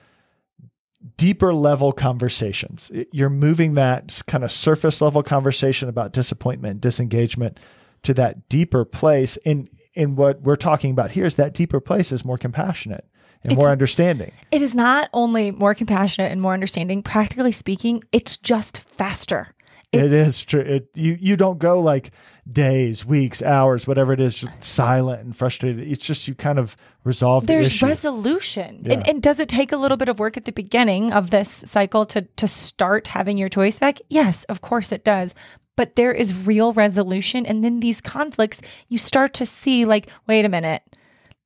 deeper 1.17 1.53
level 1.53 1.93
conversations. 1.93 2.91
You're 3.13 3.31
moving 3.31 3.75
that 3.75 4.23
kind 4.27 4.45
of 4.45 4.51
surface 4.51 5.01
level 5.01 5.23
conversation 5.23 5.89
about 5.89 6.13
disappointment, 6.13 6.81
disengagement 6.81 7.59
to 8.03 8.15
that 8.15 8.49
deeper 8.49 8.85
place. 8.85 9.37
And 9.45 9.69
and 9.95 10.17
what 10.17 10.43
we're 10.43 10.57
talking 10.57 10.91
about 10.91 11.13
here 11.13 11.25
is 11.25 11.37
that 11.37 11.55
deeper 11.55 11.81
place 11.81 12.13
is 12.13 12.25
more 12.25 12.37
compassionate 12.39 13.07
and 13.43 13.53
It's- 13.53 13.59
more 13.63 13.71
understanding. 13.71 14.33
It 14.51 14.61
is 14.63 14.75
not 14.75 15.09
only 15.15 15.51
more 15.51 15.75
compassionate 15.75 16.31
and 16.33 16.41
more 16.43 16.53
understanding, 16.53 17.03
practically 17.03 17.53
speaking, 17.53 18.03
it's 18.13 18.37
just 18.37 18.79
faster. 18.79 19.49
It 19.92 20.12
is 20.12 20.44
true. 20.44 20.61
It, 20.61 20.90
you 20.94 21.16
you 21.20 21.37
don't 21.37 21.59
go 21.59 21.81
like 21.81 22.11
days, 22.51 23.05
weeks, 23.05 23.42
hours, 23.42 23.87
whatever 23.87 24.12
it 24.12 24.20
is, 24.20 24.44
silent 24.59 25.22
and 25.22 25.37
frustrated. 25.37 25.87
It's 25.87 26.05
just 26.05 26.29
you 26.29 26.35
kind 26.35 26.59
of 26.59 26.77
resolve 27.05 27.44
the 27.46 27.55
There's 27.55 27.68
issue. 27.68 27.87
resolution. 27.87 28.83
Yeah. 28.83 28.94
And, 28.94 29.09
and 29.09 29.22
does 29.22 29.40
it 29.40 29.49
take 29.49 29.72
a 29.72 29.77
little 29.77 29.96
bit 29.96 30.09
of 30.09 30.18
work 30.18 30.37
at 30.37 30.44
the 30.44 30.53
beginning 30.53 31.12
of 31.12 31.31
this 31.31 31.62
cycle 31.66 32.05
to 32.07 32.22
to 32.22 32.49
start 32.49 33.07
having 33.09 33.38
your 33.38 33.49
choice 33.49 33.79
back? 33.79 33.99
Yes, 34.09 34.44
of 34.44 34.61
course 34.61 34.92
it 34.92 35.05
does. 35.05 35.35
But 35.77 35.96
there 35.96 36.12
is 36.12 36.35
real 36.35 36.72
resolution 36.72 37.44
and 37.44 37.62
then 37.62 37.81
these 37.81 38.01
conflicts 38.01 38.61
you 38.88 38.99
start 38.99 39.35
to 39.35 39.46
see 39.46 39.85
like 39.85 40.09
wait 40.27 40.44
a 40.44 40.49
minute. 40.49 40.83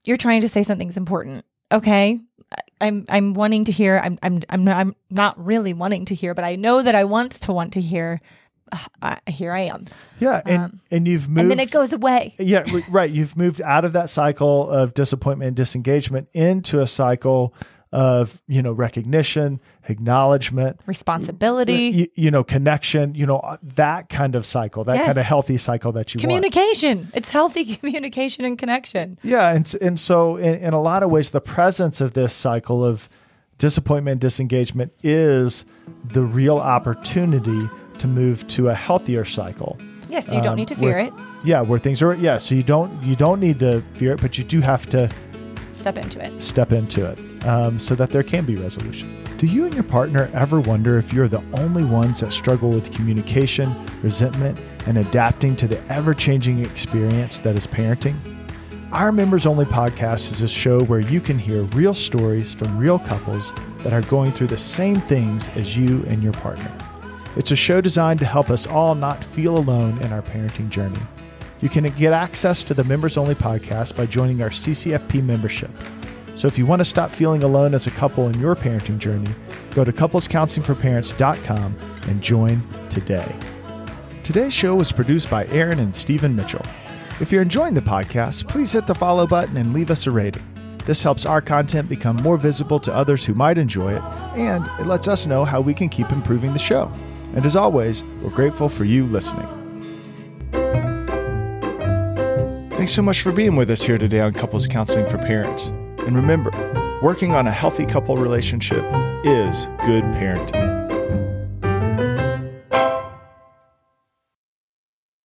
You're 0.04 0.16
trying 0.16 0.40
to 0.40 0.48
say 0.48 0.62
something's 0.62 0.96
important. 0.96 1.44
Okay? 1.72 2.18
I'm 2.80 3.04
I'm 3.08 3.34
wanting 3.34 3.64
to 3.66 3.72
hear 3.72 4.00
I'm 4.02 4.18
I'm 4.22 4.42
I'm 4.48 4.64
not, 4.64 4.76
I'm 4.76 4.96
not 5.10 5.44
really 5.44 5.72
wanting 5.72 6.06
to 6.06 6.14
hear, 6.14 6.34
but 6.34 6.44
I 6.44 6.56
know 6.56 6.82
that 6.82 6.94
I 6.94 7.04
want 7.04 7.32
to 7.32 7.52
want 7.52 7.74
to 7.74 7.80
hear. 7.80 8.20
Uh, 9.02 9.16
here 9.26 9.52
I 9.52 9.62
am. 9.62 9.86
yeah, 10.20 10.42
and 10.46 10.62
um, 10.62 10.80
and 10.92 11.08
you've 11.08 11.28
moved. 11.28 11.40
And 11.40 11.50
then 11.50 11.58
it 11.58 11.72
goes 11.72 11.92
away. 11.92 12.36
yeah, 12.38 12.64
right. 12.88 13.10
You've 13.10 13.36
moved 13.36 13.60
out 13.60 13.84
of 13.84 13.94
that 13.94 14.10
cycle 14.10 14.70
of 14.70 14.94
disappointment 14.94 15.48
and 15.48 15.56
disengagement 15.56 16.28
into 16.34 16.80
a 16.80 16.86
cycle 16.86 17.52
of 17.92 18.40
you 18.46 18.62
know 18.62 18.72
recognition, 18.72 19.60
acknowledgement, 19.88 20.80
Responsibility, 20.86 21.74
you, 21.88 22.06
you 22.14 22.30
know 22.30 22.44
connection. 22.44 23.14
You 23.14 23.26
know 23.26 23.38
uh, 23.38 23.56
that 23.62 24.08
kind 24.08 24.34
of 24.36 24.46
cycle, 24.46 24.84
that 24.84 24.96
Yes. 24.96 25.06
kind 25.06 25.18
of 25.18 25.24
healthy 25.24 25.56
cycle 25.56 25.92
that 25.92 26.14
you 26.14 26.18
want. 26.18 26.22
communication. 26.22 27.08
It's 27.14 27.30
healthy 27.30 27.76
communication 27.76 28.44
and 28.44 28.58
connection. 28.58 29.18
Yeah, 29.22 29.50
and 29.52 29.72
and 29.80 29.98
so 29.98 30.36
in, 30.36 30.54
in 30.56 30.72
a 30.74 30.80
lot 30.80 31.02
of 31.02 31.10
ways, 31.10 31.30
the 31.30 31.40
presence 31.40 32.00
of 32.00 32.12
this 32.14 32.32
cycle 32.32 32.84
of 32.84 33.08
disappointment 33.58 34.12
and 34.12 34.20
disengagement 34.20 34.92
is 35.02 35.64
the 36.04 36.22
real 36.22 36.58
opportunity 36.58 37.68
to 37.98 38.06
move 38.08 38.46
to 38.48 38.68
a 38.68 38.74
healthier 38.74 39.24
cycle. 39.24 39.76
Yes, 40.08 40.28
you 40.32 40.40
don't 40.40 40.52
Um, 40.52 40.56
need 40.56 40.68
to 40.68 40.74
fear 40.74 40.88
where- 40.90 40.98
it. 41.06 41.12
Yeah, 41.44 41.60
where 41.62 41.78
things 41.78 42.02
are. 42.02 42.14
Yeah, 42.14 42.38
so 42.38 42.54
you 42.54 42.62
don't 42.62 42.90
you 43.02 43.16
don't 43.16 43.40
need 43.40 43.58
to 43.60 43.82
fear 43.94 44.12
it, 44.12 44.20
but 44.20 44.38
you 44.38 44.44
do 44.44 44.60
have 44.60 44.86
to 44.90 45.08
Step 45.80 45.98
into 45.98 46.22
it. 46.22 46.42
step 46.42 46.72
into 46.72 47.06
it 47.06 47.46
um, 47.46 47.78
so 47.78 47.94
that 47.94 48.10
there 48.10 48.22
can 48.22 48.44
be 48.44 48.54
resolution. 48.56 49.24
Do 49.38 49.46
you 49.46 49.64
and 49.64 49.72
your 49.72 49.82
partner 49.84 50.30
ever 50.34 50.60
wonder 50.60 50.98
if 50.98 51.12
you're 51.12 51.28
the 51.28 51.42
only 51.54 51.84
ones 51.84 52.20
that 52.20 52.32
struggle 52.32 52.68
with 52.68 52.92
communication, 52.92 53.74
resentment, 54.02 54.58
and 54.86 54.98
adapting 54.98 55.56
to 55.56 55.66
the 55.66 55.82
ever 55.90 56.12
changing 56.12 56.62
experience 56.64 57.40
that 57.40 57.56
is 57.56 57.66
parenting? 57.66 58.16
Our 58.92 59.12
Members 59.12 59.46
Only 59.46 59.64
podcast 59.64 60.32
is 60.32 60.42
a 60.42 60.48
show 60.48 60.82
where 60.84 61.00
you 61.00 61.20
can 61.20 61.38
hear 61.38 61.62
real 61.62 61.94
stories 61.94 62.52
from 62.52 62.76
real 62.76 62.98
couples 62.98 63.52
that 63.78 63.92
are 63.92 64.02
going 64.02 64.32
through 64.32 64.48
the 64.48 64.58
same 64.58 65.00
things 65.00 65.48
as 65.56 65.76
you 65.76 66.04
and 66.08 66.22
your 66.22 66.32
partner. 66.34 66.70
It's 67.36 67.52
a 67.52 67.56
show 67.56 67.80
designed 67.80 68.18
to 68.20 68.26
help 68.26 68.50
us 68.50 68.66
all 68.66 68.94
not 68.94 69.22
feel 69.22 69.56
alone 69.56 69.98
in 70.02 70.12
our 70.12 70.22
parenting 70.22 70.68
journey. 70.68 71.00
You 71.60 71.68
can 71.68 71.84
get 71.90 72.12
access 72.12 72.62
to 72.64 72.74
the 72.74 72.84
members 72.84 73.16
only 73.16 73.34
podcast 73.34 73.96
by 73.96 74.06
joining 74.06 74.42
our 74.42 74.50
CCFP 74.50 75.22
membership. 75.22 75.70
So 76.34 76.48
if 76.48 76.56
you 76.56 76.64
want 76.64 76.80
to 76.80 76.86
stop 76.86 77.10
feeling 77.10 77.42
alone 77.42 77.74
as 77.74 77.86
a 77.86 77.90
couple 77.90 78.28
in 78.28 78.40
your 78.40 78.56
parenting 78.56 78.98
journey, 78.98 79.30
go 79.74 79.84
to 79.84 79.92
couplescounselingforparents.com 79.92 81.76
and 82.08 82.22
join 82.22 82.62
today. 82.88 83.36
Today's 84.22 84.54
show 84.54 84.74
was 84.74 84.90
produced 84.90 85.28
by 85.28 85.46
Erin 85.48 85.80
and 85.80 85.94
Stephen 85.94 86.34
Mitchell. 86.34 86.64
If 87.20 87.30
you're 87.30 87.42
enjoying 87.42 87.74
the 87.74 87.82
podcast, 87.82 88.48
please 88.48 88.72
hit 88.72 88.86
the 88.86 88.94
follow 88.94 89.26
button 89.26 89.58
and 89.58 89.74
leave 89.74 89.90
us 89.90 90.06
a 90.06 90.10
rating. 90.10 90.46
This 90.86 91.02
helps 91.02 91.26
our 91.26 91.42
content 91.42 91.90
become 91.90 92.16
more 92.16 92.38
visible 92.38 92.80
to 92.80 92.94
others 92.94 93.26
who 93.26 93.34
might 93.34 93.58
enjoy 93.58 93.96
it, 93.96 94.02
and 94.34 94.64
it 94.80 94.86
lets 94.86 95.08
us 95.08 95.26
know 95.26 95.44
how 95.44 95.60
we 95.60 95.74
can 95.74 95.90
keep 95.90 96.10
improving 96.10 96.54
the 96.54 96.58
show. 96.58 96.90
And 97.34 97.44
as 97.44 97.54
always, 97.54 98.02
we're 98.22 98.30
grateful 98.30 98.70
for 98.70 98.84
you 98.84 99.04
listening. 99.04 99.59
Thanks 102.80 102.94
so 102.94 103.02
much 103.02 103.20
for 103.20 103.30
being 103.30 103.56
with 103.56 103.68
us 103.68 103.82
here 103.82 103.98
today 103.98 104.20
on 104.20 104.32
Couples 104.32 104.66
Counseling 104.66 105.06
for 105.06 105.18
Parents. 105.18 105.66
And 106.06 106.16
remember, 106.16 106.50
working 107.02 107.34
on 107.34 107.46
a 107.46 107.52
healthy 107.52 107.84
couple 107.84 108.16
relationship 108.16 108.82
is 109.22 109.66
good 109.84 110.02
parenting. 110.14 110.69